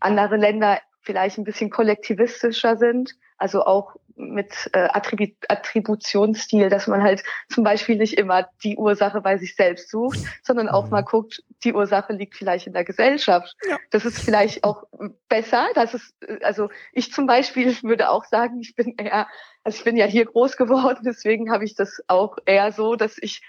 andere 0.00 0.36
Länder 0.36 0.80
vielleicht 1.02 1.38
ein 1.38 1.44
bisschen 1.44 1.70
kollektivistischer 1.70 2.76
sind, 2.76 3.16
also 3.36 3.64
auch 3.64 3.96
mit 4.14 4.70
äh, 4.72 4.88
Attribut 4.92 5.32
Attributionsstil, 5.48 6.68
dass 6.68 6.86
man 6.86 7.02
halt 7.02 7.22
zum 7.48 7.64
Beispiel 7.64 7.96
nicht 7.96 8.18
immer 8.18 8.48
die 8.62 8.76
Ursache 8.76 9.20
bei 9.20 9.38
sich 9.38 9.56
selbst 9.56 9.90
sucht, 9.90 10.18
sondern 10.42 10.68
auch 10.68 10.84
mhm. 10.84 10.90
mal 10.90 11.00
guckt, 11.02 11.42
die 11.64 11.72
Ursache 11.72 12.12
liegt 12.12 12.36
vielleicht 12.36 12.66
in 12.66 12.72
der 12.72 12.84
Gesellschaft. 12.84 13.54
Ja. 13.68 13.78
Das 13.90 14.04
ist 14.04 14.20
vielleicht 14.20 14.64
auch 14.64 14.84
besser. 15.28 15.66
Das 15.74 15.94
ist, 15.94 16.14
also 16.42 16.70
ich 16.92 17.12
zum 17.12 17.26
Beispiel 17.26 17.74
würde 17.82 18.10
auch 18.10 18.24
sagen, 18.24 18.60
ich 18.60 18.74
bin 18.74 18.94
eher, 18.96 19.28
also 19.64 19.76
ich 19.76 19.84
bin 19.84 19.96
ja 19.96 20.06
hier 20.06 20.26
groß 20.26 20.56
geworden, 20.56 21.00
deswegen 21.04 21.50
habe 21.50 21.64
ich 21.64 21.74
das 21.74 22.02
auch 22.06 22.36
eher 22.44 22.72
so, 22.72 22.96
dass 22.96 23.16
ich 23.20 23.42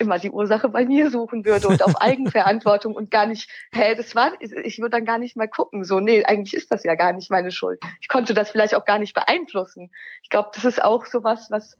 immer 0.00 0.18
die 0.18 0.30
Ursache 0.30 0.68
bei 0.68 0.84
mir 0.84 1.10
suchen 1.10 1.44
würde 1.44 1.68
und 1.68 1.82
auf 1.82 1.96
Eigenverantwortung 2.00 2.94
und 2.94 3.10
gar 3.10 3.26
nicht, 3.26 3.50
hä, 3.72 3.94
das 3.94 4.14
war, 4.14 4.32
ich 4.40 4.78
würde 4.78 4.90
dann 4.90 5.04
gar 5.04 5.18
nicht 5.18 5.36
mal 5.36 5.48
gucken, 5.48 5.84
so, 5.84 6.00
nee, 6.00 6.24
eigentlich 6.24 6.54
ist 6.54 6.72
das 6.72 6.84
ja 6.84 6.94
gar 6.94 7.12
nicht 7.12 7.30
meine 7.30 7.50
Schuld. 7.50 7.80
Ich 8.00 8.08
konnte 8.08 8.34
das 8.34 8.50
vielleicht 8.50 8.74
auch 8.74 8.84
gar 8.84 8.98
nicht 8.98 9.14
beeinflussen. 9.14 9.90
Ich 10.22 10.30
glaube, 10.30 10.50
das 10.54 10.64
ist 10.64 10.82
auch 10.82 11.06
sowas, 11.06 11.48
was 11.50 11.76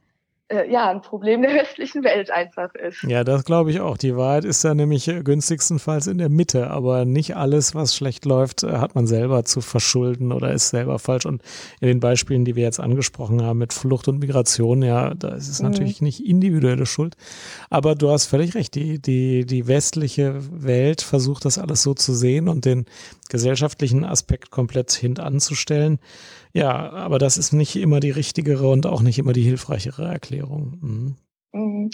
ja 0.69 0.89
ein 0.89 1.01
Problem 1.01 1.41
der 1.41 1.53
westlichen 1.53 2.03
Welt 2.03 2.31
einfach 2.31 2.73
ist. 2.75 3.03
Ja, 3.03 3.23
das 3.23 3.45
glaube 3.45 3.71
ich 3.71 3.79
auch. 3.79 3.97
Die 3.97 4.15
Wahrheit 4.15 4.45
ist 4.45 4.63
ja 4.63 4.73
nämlich 4.73 5.07
äh, 5.07 5.23
günstigstenfalls 5.23 6.07
in 6.07 6.17
der 6.17 6.29
Mitte, 6.29 6.69
aber 6.69 7.05
nicht 7.05 7.35
alles, 7.35 7.75
was 7.75 7.95
schlecht 7.95 8.25
läuft, 8.25 8.63
äh, 8.63 8.73
hat 8.73 8.95
man 8.95 9.07
selber 9.07 9.43
zu 9.43 9.61
verschulden 9.61 10.31
oder 10.31 10.51
ist 10.51 10.69
selber 10.69 10.99
falsch. 10.99 11.25
Und 11.25 11.41
in 11.79 11.87
den 11.87 11.99
Beispielen, 11.99 12.45
die 12.45 12.55
wir 12.55 12.63
jetzt 12.63 12.79
angesprochen 12.79 13.41
haben 13.43 13.59
mit 13.59 13.73
Flucht 13.73 14.07
und 14.07 14.19
Migration, 14.19 14.81
ja, 14.81 15.13
da 15.13 15.29
ist 15.29 15.49
es 15.49 15.61
mhm. 15.61 15.69
natürlich 15.69 16.01
nicht 16.01 16.25
individuelle 16.25 16.85
Schuld. 16.85 17.15
Aber 17.69 17.95
du 17.95 18.09
hast 18.09 18.25
völlig 18.25 18.55
recht. 18.55 18.75
Die, 18.75 18.99
die, 18.99 19.45
die 19.45 19.67
westliche 19.67 20.35
Welt 20.51 21.01
versucht 21.01 21.45
das 21.45 21.57
alles 21.57 21.81
so 21.81 21.93
zu 21.93 22.13
sehen 22.13 22.47
und 22.47 22.65
den 22.65 22.85
gesellschaftlichen 23.29 24.03
Aspekt 24.03 24.51
komplett 24.51 24.91
hintanzustellen. 24.91 25.99
Ja, 26.53 26.91
aber 26.91 27.19
das 27.19 27.37
ist 27.37 27.53
nicht 27.53 27.75
immer 27.75 27.99
die 27.99 28.11
richtigere 28.11 28.69
und 28.69 28.85
auch 28.85 29.01
nicht 29.01 29.19
immer 29.19 29.33
die 29.33 29.43
hilfreichere 29.43 30.07
Erklärung. 30.07 30.77
Mhm. 30.81 31.15
mhm. 31.53 31.89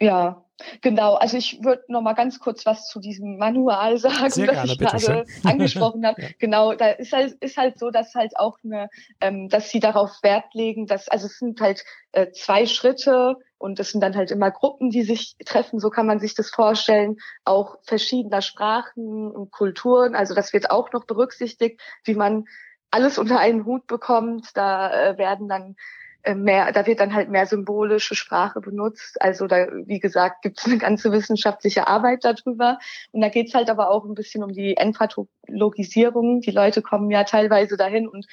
Ja, 0.00 0.44
genau. 0.80 1.14
Also 1.14 1.36
ich 1.36 1.62
würde 1.62 1.84
noch 1.86 2.02
mal 2.02 2.14
ganz 2.14 2.40
kurz 2.40 2.66
was 2.66 2.88
zu 2.88 2.98
diesem 2.98 3.38
Manual 3.38 3.98
sagen, 3.98 4.30
Sehr 4.30 4.46
das 4.46 4.56
gerne, 4.56 4.72
ich 4.72 4.78
gerade 4.78 5.24
angesprochen 5.44 6.04
habe. 6.04 6.20
ja. 6.20 6.28
Genau, 6.40 6.74
da 6.74 6.88
ist 6.88 7.12
halt, 7.12 7.34
ist 7.40 7.56
halt 7.56 7.78
so, 7.78 7.90
dass 7.90 8.14
halt 8.16 8.36
auch 8.36 8.58
eine, 8.64 8.88
ähm, 9.20 9.48
dass 9.48 9.70
sie 9.70 9.78
darauf 9.78 10.10
Wert 10.22 10.54
legen, 10.54 10.86
dass 10.86 11.08
also 11.08 11.26
es 11.26 11.38
sind 11.38 11.60
halt 11.60 11.84
äh, 12.10 12.32
zwei 12.32 12.66
Schritte 12.66 13.36
und 13.58 13.78
es 13.78 13.92
sind 13.92 14.00
dann 14.00 14.16
halt 14.16 14.32
immer 14.32 14.50
Gruppen, 14.50 14.90
die 14.90 15.04
sich 15.04 15.36
treffen. 15.44 15.78
So 15.78 15.88
kann 15.88 16.06
man 16.06 16.18
sich 16.18 16.34
das 16.34 16.50
vorstellen. 16.50 17.18
Auch 17.44 17.76
verschiedener 17.84 18.42
Sprachen 18.42 19.30
und 19.30 19.52
Kulturen. 19.52 20.16
Also 20.16 20.34
das 20.34 20.52
wird 20.52 20.72
auch 20.72 20.92
noch 20.92 21.04
berücksichtigt, 21.04 21.80
wie 22.02 22.14
man 22.14 22.46
alles 22.92 23.18
unter 23.18 23.38
einen 23.38 23.64
Hut 23.64 23.86
bekommt. 23.86 24.50
Da 24.54 25.10
äh, 25.10 25.18
werden 25.18 25.48
dann 25.48 25.76
äh, 26.22 26.34
mehr, 26.34 26.70
da 26.72 26.86
wird 26.86 27.00
dann 27.00 27.14
halt 27.14 27.30
mehr 27.30 27.46
symbolische 27.46 28.14
Sprache 28.14 28.60
benutzt. 28.60 29.20
Also 29.20 29.46
da, 29.48 29.66
wie 29.86 29.98
gesagt, 29.98 30.42
gibt 30.42 30.60
es 30.60 30.66
eine 30.66 30.78
ganze 30.78 31.10
wissenschaftliche 31.10 31.88
Arbeit 31.88 32.24
darüber. 32.24 32.78
Und 33.10 33.22
da 33.22 33.28
geht's 33.28 33.54
halt 33.54 33.70
aber 33.70 33.90
auch 33.90 34.04
ein 34.04 34.14
bisschen 34.14 34.44
um 34.44 34.52
die 34.52 34.76
Entpathologisierung. 34.76 36.40
Die 36.40 36.52
Leute 36.52 36.82
kommen 36.82 37.10
ja 37.10 37.24
teilweise 37.24 37.76
dahin 37.76 38.08
und 38.08 38.26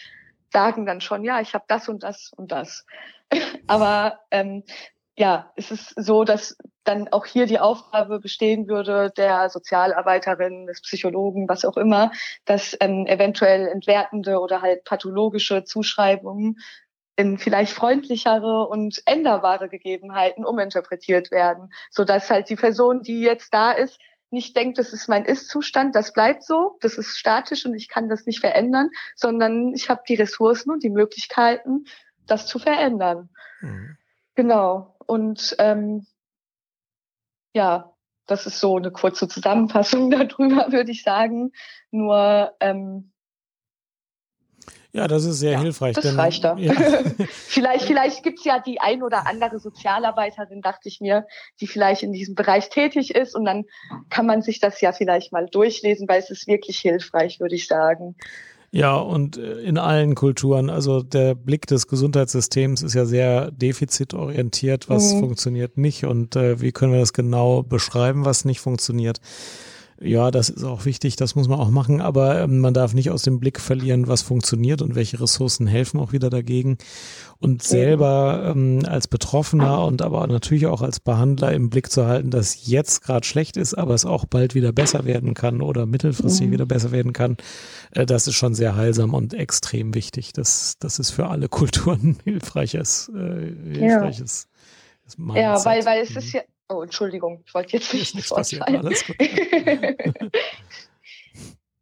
sagen 0.52 0.86
dann 0.86 1.02
schon, 1.02 1.24
ja, 1.24 1.42
ich 1.42 1.54
habe 1.54 1.66
das 1.68 1.90
und 1.90 2.04
das 2.04 2.32
und 2.36 2.52
das. 2.52 2.86
aber 3.68 4.20
ähm, 4.32 4.64
ja, 5.20 5.52
es 5.58 5.70
ist 5.70 5.94
so, 5.98 6.24
dass 6.24 6.56
dann 6.86 7.10
auch 7.10 7.26
hier 7.26 7.46
die 7.46 7.60
Aufgabe 7.60 8.22
bestehen 8.22 8.70
würde 8.70 9.12
der 9.18 9.50
Sozialarbeiterin, 9.50 10.66
des 10.66 10.82
Psychologen, 10.82 11.50
was 11.50 11.66
auch 11.66 11.76
immer, 11.76 12.14
dass 12.46 12.78
ähm, 12.80 13.06
eventuell 13.06 13.68
entwertende 13.68 14.40
oder 14.40 14.62
halt 14.62 14.86
pathologische 14.86 15.66
Zuschreibungen 15.66 16.60
in 17.18 17.38
vielleicht 17.38 17.74
freundlichere 17.74 18.66
und 18.70 19.02
änderbare 19.06 19.68
Gegebenheiten 19.68 20.46
uminterpretiert 20.46 21.32
werden, 21.32 21.74
so 21.92 22.06
dass 22.06 22.30
halt 22.30 22.50
die 22.50 22.56
Person, 22.56 23.02
die 23.04 23.20
jetzt 23.20 23.54
da 23.54 23.74
ist, 23.74 24.00
nicht 24.30 24.56
denkt, 24.56 24.78
das 24.78 24.94
ist 24.94 25.10
mein 25.10 25.26
Ist-Zustand, 25.26 25.96
das 25.96 26.14
bleibt 26.14 26.44
so, 26.46 26.78
das 26.80 26.98
ist 26.98 27.18
statisch 27.18 27.66
und 27.66 27.74
ich 27.74 27.90
kann 27.90 28.08
das 28.08 28.26
nicht 28.26 28.40
verändern, 28.40 28.90
sondern 29.16 29.74
ich 29.74 29.90
habe 29.90 30.02
die 30.08 30.16
Ressourcen 30.16 30.72
und 30.72 30.82
die 30.82 30.90
Möglichkeiten, 30.90 31.84
das 32.26 32.48
zu 32.48 32.58
verändern. 32.58 33.28
Mhm. 33.60 33.98
Genau. 34.40 34.96
Und 35.06 35.54
ähm, 35.60 36.08
ja, 37.54 37.94
das 38.26 38.46
ist 38.46 38.62
so 38.62 38.78
eine 38.78 38.90
kurze 38.90 39.28
Zusammenfassung 39.28 40.10
darüber, 40.12 40.72
würde 40.72 40.92
ich 40.92 41.04
sagen. 41.04 41.52
Nur 41.92 42.54
ähm, 42.62 43.12
ja, 44.94 45.10
das 45.10 45.26
ist 45.26 45.40
sehr 45.40 45.52
ja, 45.52 45.60
hilfreich. 45.60 45.94
Das 45.94 46.06
denn, 46.06 46.18
reicht 46.18 46.46
da. 46.46 46.56
Ja. 46.56 46.74
vielleicht 47.28 47.84
vielleicht 47.84 48.24
gibt's 48.24 48.46
ja 48.46 48.60
die 48.60 48.80
ein 48.80 49.04
oder 49.04 49.28
andere 49.28 49.60
Sozialarbeiterin, 49.60 50.62
dachte 50.62 50.88
ich 50.88 51.02
mir, 51.02 51.28
die 51.60 51.68
vielleicht 51.68 52.04
in 52.04 52.14
diesem 52.14 52.36
Bereich 52.36 52.70
tätig 52.70 53.14
ist 53.14 53.36
und 53.36 53.44
dann 53.44 53.66
kann 54.10 54.26
man 54.26 54.42
sich 54.42 54.62
das 54.62 54.80
ja 54.80 54.94
vielleicht 54.94 55.34
mal 55.34 55.48
durchlesen, 55.48 56.08
weil 56.08 56.20
es 56.20 56.30
ist 56.30 56.48
wirklich 56.48 56.80
hilfreich, 56.80 57.42
würde 57.42 57.56
ich 57.56 57.68
sagen. 57.68 58.16
Ja, 58.72 58.96
und 58.96 59.38
äh, 59.38 59.62
in 59.62 59.78
allen 59.78 60.16
Kulturen, 60.16 60.70
also 60.70 61.02
der 61.02 61.34
Blick 61.34 61.66
des 61.66 61.88
Gesundheitssystems 61.88 62.84
ist 62.84 62.94
ja 62.94 63.06
sehr 63.06 63.52
defizitorientiert, 63.52 64.90
was 64.90 65.14
mhm. 65.14 65.20
funktioniert 65.22 65.78
nicht 65.78 66.06
und 66.06 66.36
äh, 66.36 66.62
wie 66.62 66.72
können 66.72 66.94
wir 66.94 67.00
das 67.00 67.14
genau 67.14 67.64
beschreiben, 67.64 68.26
was 68.26 68.46
nicht 68.46 68.60
funktioniert. 68.60 69.22
Ja, 70.02 70.32
das 70.32 70.50
ist 70.50 70.64
auch 70.64 70.86
wichtig, 70.86 71.18
das 71.18 71.36
muss 71.36 71.50
man 71.50 71.60
auch 71.60 71.70
machen, 71.70 72.00
aber 72.00 72.40
ähm, 72.40 72.60
man 72.60 72.74
darf 72.74 72.94
nicht 72.94 73.12
aus 73.12 73.24
dem 73.24 73.40
Blick 73.40 73.60
verlieren, 73.60 74.08
was 74.08 74.22
funktioniert 74.22 74.82
und 74.82 74.96
welche 74.96 75.20
Ressourcen 75.20 75.68
helfen 75.68 76.00
auch 76.00 76.14
wieder 76.14 76.30
dagegen. 76.30 76.78
Und 77.40 77.64
selber 77.64 78.54
ähm, 78.54 78.82
als 78.86 79.08
Betroffener 79.08 79.86
und 79.86 80.02
aber 80.02 80.26
natürlich 80.28 80.68
auch 80.68 80.82
als 80.82 81.00
Behandler 81.00 81.52
im 81.54 81.70
Blick 81.70 81.92
zu 81.92 82.06
halten, 82.06 82.32
dass 82.32 82.68
jetzt 82.68 83.02
gerade 83.02 83.26
schlecht 83.26 83.58
ist, 83.58 83.74
aber 83.74 83.94
es 83.94 84.06
auch 84.06 84.26
bald 84.26 84.56
wieder 84.56 84.72
besser 84.72 85.06
werden 85.06 85.34
kann 85.34 85.62
oder 85.62 85.86
mittelfristig 85.86 86.48
mhm. 86.48 86.52
wieder 86.52 86.66
besser 86.66 86.92
werden 86.92 87.12
kann, 87.12 87.36
äh, 87.92 88.06
das 88.06 88.28
ist 88.28 88.36
schon 88.36 88.56
sehr 88.56 88.78
heilsam 88.78 89.14
und 89.14 89.34
extrem 89.34 89.96
wichtig. 89.96 90.32
Das, 90.32 90.76
das 90.80 91.00
ist 91.00 91.12
für 91.12 91.28
alle 91.28 91.50
Kulturen 91.50 92.18
hilfreiches, 92.24 93.12
äh, 93.14 93.54
hilfreiches. 93.74 94.48
Ja, 95.18 95.36
ja 95.36 95.66
weil, 95.66 95.86
weil 95.86 96.04
es 96.04 96.12
ist 96.12 96.34
mhm. 96.34 96.40
ja, 96.40 96.42
Oh, 96.70 96.84
Entschuldigung, 96.84 97.44
ich 97.46 97.54
wollte 97.54 97.78
jetzt 97.78 97.94
nicht 97.94 98.30
passiert. 98.30 98.62
Alles 98.68 99.06
gut. 99.06 99.16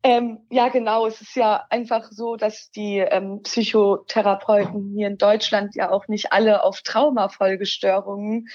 ähm, 0.04 0.40
ja, 0.50 0.70
genau. 0.70 1.06
Es 1.08 1.20
ist 1.20 1.36
ja 1.36 1.66
einfach 1.70 2.10
so, 2.12 2.38
dass 2.38 2.72
die 2.72 3.00
ähm, 3.00 3.42
Psychotherapeuten 3.44 4.94
hier 4.96 5.08
in 5.08 5.18
Deutschland 5.18 5.76
ja 5.76 5.92
auch 5.92 6.08
nicht 6.08 6.32
alle 6.32 6.64
auf 6.64 6.82
Traumafolgestörungen 6.84 8.48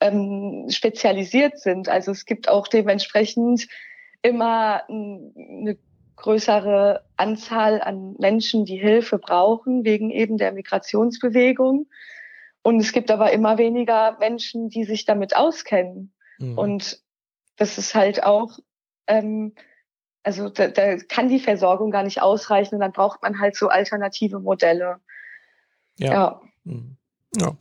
ähm, 0.00 0.66
spezialisiert 0.70 1.58
sind. 1.58 1.88
Also 1.88 2.12
es 2.12 2.24
gibt 2.24 2.48
auch 2.48 2.68
dementsprechend 2.68 3.66
immer 4.22 4.88
eine 4.88 5.76
größere 6.16 7.04
Anzahl 7.16 7.80
an 7.80 8.14
Menschen, 8.18 8.64
die 8.64 8.76
Hilfe 8.76 9.18
brauchen, 9.18 9.84
wegen 9.84 10.10
eben 10.10 10.36
der 10.36 10.52
Migrationsbewegung. 10.52 11.88
Und 12.62 12.80
es 12.80 12.92
gibt 12.92 13.10
aber 13.10 13.32
immer 13.32 13.58
weniger 13.58 14.16
Menschen, 14.18 14.68
die 14.68 14.84
sich 14.84 15.04
damit 15.04 15.34
auskennen. 15.34 16.12
Mhm. 16.38 16.58
Und 16.58 17.02
das 17.56 17.78
ist 17.78 17.94
halt 17.94 18.22
auch, 18.22 18.58
ähm, 19.06 19.54
also 20.22 20.48
da, 20.48 20.68
da 20.68 20.96
kann 20.96 21.28
die 21.28 21.40
Versorgung 21.40 21.90
gar 21.90 22.02
nicht 22.02 22.20
ausreichen 22.20 22.74
und 22.74 22.80
dann 22.80 22.92
braucht 22.92 23.22
man 23.22 23.40
halt 23.40 23.56
so 23.56 23.68
alternative 23.68 24.40
Modelle. 24.40 25.00
Ja. 25.96 26.12
Ja. 26.12 26.40
Mhm. 26.64 26.96
ja. 27.36 27.56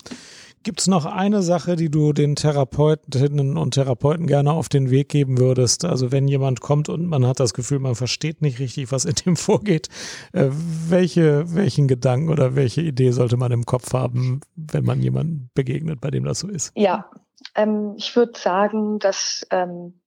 Gibt 0.70 0.82
es 0.82 0.88
noch 0.88 1.08
eine 1.08 1.42
Sache, 1.42 1.76
die 1.76 1.90
du 1.90 2.14
den 2.14 2.36
Therapeutinnen 2.36 3.58
und 3.58 3.74
Therapeuten 3.74 4.28
gerne 4.28 4.54
auf 4.54 4.70
den 4.70 4.92
Weg 4.92 5.10
geben 5.10 5.40
würdest? 5.40 5.84
Also 5.84 6.12
wenn 6.12 6.28
jemand 6.28 6.62
kommt 6.62 6.90
und 6.90 7.08
man 7.08 7.26
hat 7.26 7.40
das 7.40 7.56
Gefühl, 7.56 7.80
man 7.80 7.96
versteht 7.96 8.44
nicht 8.44 8.60
richtig, 8.60 8.92
was 8.92 9.06
in 9.06 9.16
dem 9.16 9.36
vorgeht, 9.36 9.90
äh, 10.32 10.46
welche, 10.52 11.56
welchen 11.56 11.88
Gedanken 11.88 12.30
oder 12.30 12.56
welche 12.56 12.82
Idee 12.82 13.10
sollte 13.10 13.36
man 13.36 13.52
im 13.52 13.66
Kopf 13.66 13.94
haben, 13.94 14.42
wenn 14.56 14.86
man 14.86 15.02
jemandem 15.02 15.50
begegnet, 15.56 16.02
bei 16.02 16.12
dem 16.12 16.24
das 16.24 16.38
so 16.38 16.48
ist? 16.48 16.72
Ja, 16.76 17.10
ähm, 17.56 17.96
ich 17.98 18.16
würde 18.16 18.40
sagen, 18.40 19.00
dass 19.00 19.48
ähm, 19.50 20.00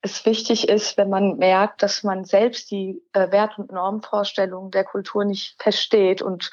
es 0.00 0.26
wichtig 0.26 0.70
ist, 0.70 0.96
wenn 0.96 1.08
man 1.08 1.36
merkt, 1.36 1.84
dass 1.84 2.02
man 2.02 2.24
selbst 2.24 2.72
die 2.72 3.00
äh, 3.12 3.30
Wert- 3.30 3.60
und 3.60 3.70
Normvorstellungen 3.70 4.72
der 4.72 4.82
Kultur 4.82 5.24
nicht 5.24 5.54
versteht 5.62 6.20
und 6.20 6.50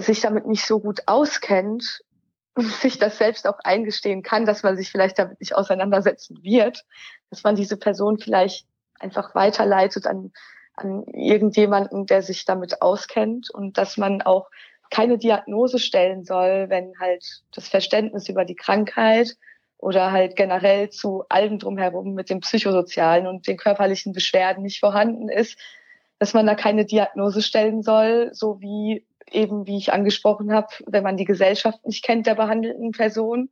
sich 0.00 0.20
damit 0.20 0.46
nicht 0.46 0.66
so 0.66 0.80
gut 0.80 1.02
auskennt 1.06 2.02
sich 2.62 2.98
das 2.98 3.18
selbst 3.18 3.46
auch 3.46 3.58
eingestehen 3.64 4.22
kann, 4.22 4.44
dass 4.44 4.62
man 4.62 4.76
sich 4.76 4.90
vielleicht 4.90 5.18
damit 5.18 5.40
nicht 5.40 5.54
auseinandersetzen 5.54 6.42
wird, 6.42 6.84
dass 7.30 7.44
man 7.44 7.54
diese 7.54 7.76
Person 7.76 8.18
vielleicht 8.18 8.66
einfach 8.98 9.34
weiterleitet 9.34 10.06
an, 10.06 10.32
an 10.74 11.04
irgendjemanden, 11.04 12.06
der 12.06 12.22
sich 12.22 12.44
damit 12.44 12.82
auskennt 12.82 13.50
und 13.50 13.78
dass 13.78 13.96
man 13.96 14.22
auch 14.22 14.48
keine 14.90 15.18
Diagnose 15.18 15.78
stellen 15.78 16.24
soll, 16.24 16.66
wenn 16.68 16.98
halt 16.98 17.42
das 17.52 17.68
Verständnis 17.68 18.28
über 18.28 18.44
die 18.44 18.56
Krankheit 18.56 19.36
oder 19.76 20.10
halt 20.10 20.34
generell 20.34 20.90
zu 20.90 21.24
allem 21.28 21.58
drumherum 21.58 22.14
mit 22.14 22.30
dem 22.30 22.40
psychosozialen 22.40 23.26
und 23.26 23.46
den 23.46 23.56
körperlichen 23.56 24.12
Beschwerden 24.12 24.62
nicht 24.62 24.80
vorhanden 24.80 25.28
ist, 25.28 25.58
dass 26.18 26.34
man 26.34 26.46
da 26.46 26.54
keine 26.54 26.84
Diagnose 26.84 27.42
stellen 27.42 27.82
soll, 27.82 28.30
so 28.32 28.60
wie 28.60 29.06
eben, 29.32 29.66
wie 29.66 29.76
ich 29.76 29.92
angesprochen 29.92 30.52
habe, 30.52 30.68
wenn 30.86 31.02
man 31.02 31.16
die 31.16 31.24
Gesellschaft 31.24 31.84
nicht 31.86 32.04
kennt 32.04 32.26
der 32.26 32.34
behandelten 32.34 32.92
Person, 32.92 33.50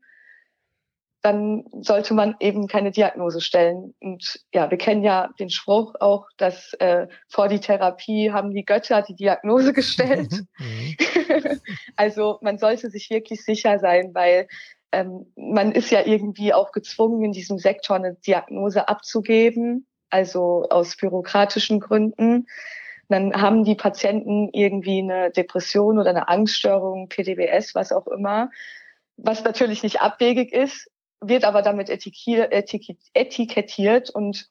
dann 1.26 1.64
sollte 1.80 2.14
man 2.14 2.36
eben 2.38 2.68
keine 2.68 2.92
Diagnose 2.92 3.40
stellen. 3.40 3.94
Und 4.00 4.40
ja, 4.54 4.70
wir 4.70 4.78
kennen 4.78 5.02
ja 5.02 5.30
den 5.40 5.50
Spruch 5.50 5.94
auch, 5.98 6.26
dass 6.36 6.72
äh, 6.74 7.08
vor 7.28 7.48
die 7.48 7.58
Therapie 7.58 8.30
haben 8.30 8.52
die 8.52 8.64
Götter 8.64 9.02
die 9.02 9.16
Diagnose 9.16 9.72
gestellt. 9.72 10.32
Mhm. 10.58 10.96
also 11.96 12.38
man 12.42 12.58
sollte 12.58 12.90
sich 12.90 13.10
wirklich 13.10 13.44
sicher 13.44 13.80
sein, 13.80 14.14
weil 14.14 14.46
ähm, 14.92 15.32
man 15.34 15.72
ist 15.72 15.90
ja 15.90 16.06
irgendwie 16.06 16.54
auch 16.54 16.70
gezwungen, 16.70 17.24
in 17.24 17.32
diesem 17.32 17.58
Sektor 17.58 17.96
eine 17.96 18.14
Diagnose 18.14 18.88
abzugeben, 18.88 19.86
also 20.10 20.68
aus 20.70 20.96
bürokratischen 20.96 21.80
Gründen 21.80 22.46
dann 23.08 23.40
haben 23.40 23.64
die 23.64 23.74
Patienten 23.74 24.50
irgendwie 24.52 25.00
eine 25.00 25.30
Depression 25.30 25.98
oder 25.98 26.10
eine 26.10 26.28
Angststörung, 26.28 27.08
PDBS, 27.08 27.74
was 27.74 27.92
auch 27.92 28.06
immer, 28.06 28.50
was 29.16 29.44
natürlich 29.44 29.82
nicht 29.82 30.00
abwegig 30.00 30.52
ist, 30.52 30.90
wird 31.20 31.44
aber 31.44 31.62
damit 31.62 31.88
etikettiert 31.88 34.10
und 34.10 34.48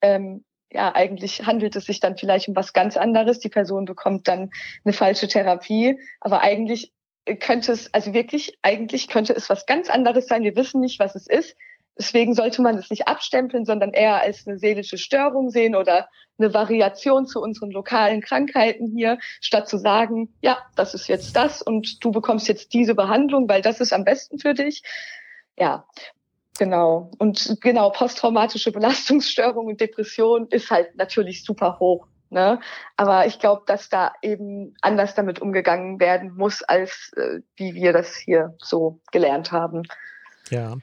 ähm, 0.00 0.44
ja, 0.72 0.94
eigentlich 0.94 1.46
handelt 1.46 1.76
es 1.76 1.86
sich 1.86 2.00
dann 2.00 2.16
vielleicht 2.16 2.48
um 2.48 2.56
was 2.56 2.72
ganz 2.72 2.96
anderes. 2.96 3.40
Die 3.40 3.48
Person 3.48 3.84
bekommt 3.84 4.28
dann 4.28 4.50
eine 4.84 4.92
falsche 4.92 5.28
Therapie, 5.28 5.98
aber 6.20 6.42
eigentlich 6.42 6.92
könnte 7.40 7.72
es, 7.72 7.92
also 7.92 8.14
wirklich, 8.14 8.56
eigentlich 8.62 9.08
könnte 9.08 9.34
es 9.34 9.50
was 9.50 9.66
ganz 9.66 9.90
anderes 9.90 10.26
sein. 10.26 10.42
Wir 10.42 10.56
wissen 10.56 10.80
nicht, 10.80 10.98
was 11.00 11.14
es 11.14 11.26
ist. 11.26 11.56
Deswegen 12.00 12.34
sollte 12.34 12.62
man 12.62 12.78
es 12.78 12.88
nicht 12.88 13.08
abstempeln, 13.08 13.66
sondern 13.66 13.92
eher 13.92 14.22
als 14.22 14.46
eine 14.46 14.56
seelische 14.56 14.96
Störung 14.96 15.50
sehen 15.50 15.76
oder 15.76 16.08
eine 16.38 16.54
Variation 16.54 17.26
zu 17.26 17.42
unseren 17.42 17.70
lokalen 17.70 18.22
Krankheiten 18.22 18.90
hier, 18.96 19.18
statt 19.42 19.68
zu 19.68 19.76
sagen, 19.76 20.34
ja, 20.40 20.56
das 20.76 20.94
ist 20.94 21.08
jetzt 21.08 21.36
das 21.36 21.60
und 21.60 22.02
du 22.02 22.10
bekommst 22.10 22.48
jetzt 22.48 22.72
diese 22.72 22.94
Behandlung, 22.94 23.50
weil 23.50 23.60
das 23.60 23.80
ist 23.80 23.92
am 23.92 24.04
besten 24.04 24.38
für 24.38 24.54
dich. 24.54 24.82
Ja, 25.58 25.84
genau. 26.58 27.10
Und 27.18 27.58
genau, 27.60 27.90
posttraumatische 27.90 28.72
Belastungsstörung 28.72 29.66
und 29.66 29.78
Depression 29.82 30.46
ist 30.48 30.70
halt 30.70 30.96
natürlich 30.96 31.44
super 31.44 31.76
hoch. 31.80 32.06
Ne? 32.30 32.60
Aber 32.96 33.26
ich 33.26 33.38
glaube, 33.40 33.64
dass 33.66 33.90
da 33.90 34.14
eben 34.22 34.74
anders 34.80 35.14
damit 35.14 35.42
umgegangen 35.42 36.00
werden 36.00 36.34
muss, 36.34 36.62
als 36.62 37.12
äh, 37.18 37.40
wie 37.56 37.74
wir 37.74 37.92
das 37.92 38.16
hier 38.16 38.54
so 38.58 39.00
gelernt 39.12 39.52
haben. 39.52 39.82
Ja. 40.48 40.78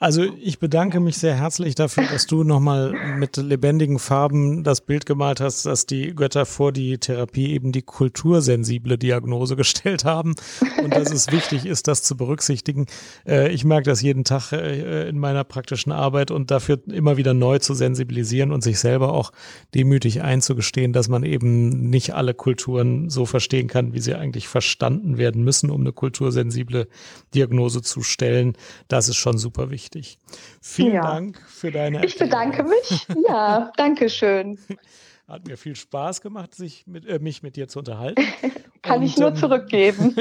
Also 0.00 0.22
ich 0.40 0.60
bedanke 0.60 1.00
mich 1.00 1.18
sehr 1.18 1.34
herzlich 1.34 1.74
dafür, 1.74 2.04
dass 2.04 2.28
du 2.28 2.44
nochmal 2.44 2.94
mit 3.16 3.36
lebendigen 3.36 3.98
Farben 3.98 4.62
das 4.62 4.80
Bild 4.80 5.06
gemalt 5.06 5.40
hast, 5.40 5.66
dass 5.66 5.86
die 5.86 6.14
Götter 6.14 6.46
vor 6.46 6.70
die 6.70 6.98
Therapie 6.98 7.52
eben 7.52 7.72
die 7.72 7.82
kultursensible 7.82 8.96
Diagnose 8.96 9.56
gestellt 9.56 10.04
haben 10.04 10.36
und 10.84 10.94
dass 10.94 11.10
es 11.10 11.32
wichtig 11.32 11.66
ist, 11.66 11.88
das 11.88 12.04
zu 12.04 12.16
berücksichtigen. 12.16 12.86
Äh, 13.26 13.50
ich 13.50 13.64
merke 13.64 13.90
das 13.90 14.00
jeden 14.00 14.22
Tag 14.22 14.52
äh, 14.52 15.08
in 15.08 15.18
meiner 15.18 15.42
praktischen 15.42 15.90
Arbeit 15.90 16.30
und 16.30 16.52
dafür 16.52 16.78
immer 16.86 17.16
wieder 17.16 17.34
neu 17.34 17.58
zu 17.58 17.74
sensibilisieren 17.74 18.52
und 18.52 18.62
sich 18.62 18.78
selber 18.78 19.12
auch 19.12 19.32
demütig 19.74 20.22
einzugestehen, 20.22 20.92
dass 20.92 21.08
man 21.08 21.24
eben 21.24 21.90
nicht 21.90 22.14
alle 22.14 22.34
Kulturen 22.34 23.10
so 23.10 23.26
verstehen 23.26 23.66
kann, 23.66 23.94
wie 23.94 24.00
sie 24.00 24.14
eigentlich 24.14 24.46
verstanden 24.46 25.18
werden 25.18 25.42
müssen, 25.42 25.70
um 25.70 25.80
eine 25.80 25.92
kultursensible 25.92 26.86
Diagnose 27.34 27.82
zu 27.82 28.04
stellen. 28.04 28.52
Das 28.86 29.08
ist 29.08 29.16
schon 29.16 29.38
super 29.38 29.70
wichtig 29.72 29.87
wichtig. 29.88 30.18
Vielen 30.60 30.94
ja. 30.94 31.02
Dank 31.02 31.40
für 31.48 31.70
deine 31.70 32.04
Ich 32.04 32.18
bedanke 32.18 32.62
mich. 32.62 33.06
Ja, 33.28 33.72
danke 33.76 34.10
schön. 34.10 34.58
Hat 35.26 35.46
mir 35.46 35.56
viel 35.56 35.76
Spaß 35.76 36.20
gemacht, 36.20 36.54
sich 36.54 36.86
mit, 36.86 37.06
äh, 37.06 37.18
mich 37.18 37.42
mit 37.42 37.56
dir 37.56 37.68
zu 37.68 37.80
unterhalten. 37.80 38.22
Kann 38.82 39.00
und, 39.00 39.06
ich 39.06 39.16
nur 39.16 39.30
ähm, 39.30 39.36
zurückgeben. 39.36 40.14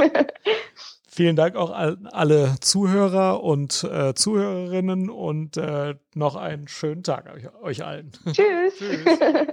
vielen 1.09 1.35
Dank 1.35 1.55
auch 1.55 1.71
an 1.71 2.07
alle 2.07 2.55
Zuhörer 2.59 3.43
und 3.43 3.83
äh, 3.83 4.13
Zuhörerinnen 4.13 5.09
und 5.09 5.57
äh, 5.57 5.95
noch 6.15 6.35
einen 6.35 6.67
schönen 6.67 7.03
Tag 7.03 7.33
euch, 7.33 7.53
euch 7.61 7.85
allen. 7.85 8.11
Tschüss. 8.31 8.77
Tschüss. 8.77 9.47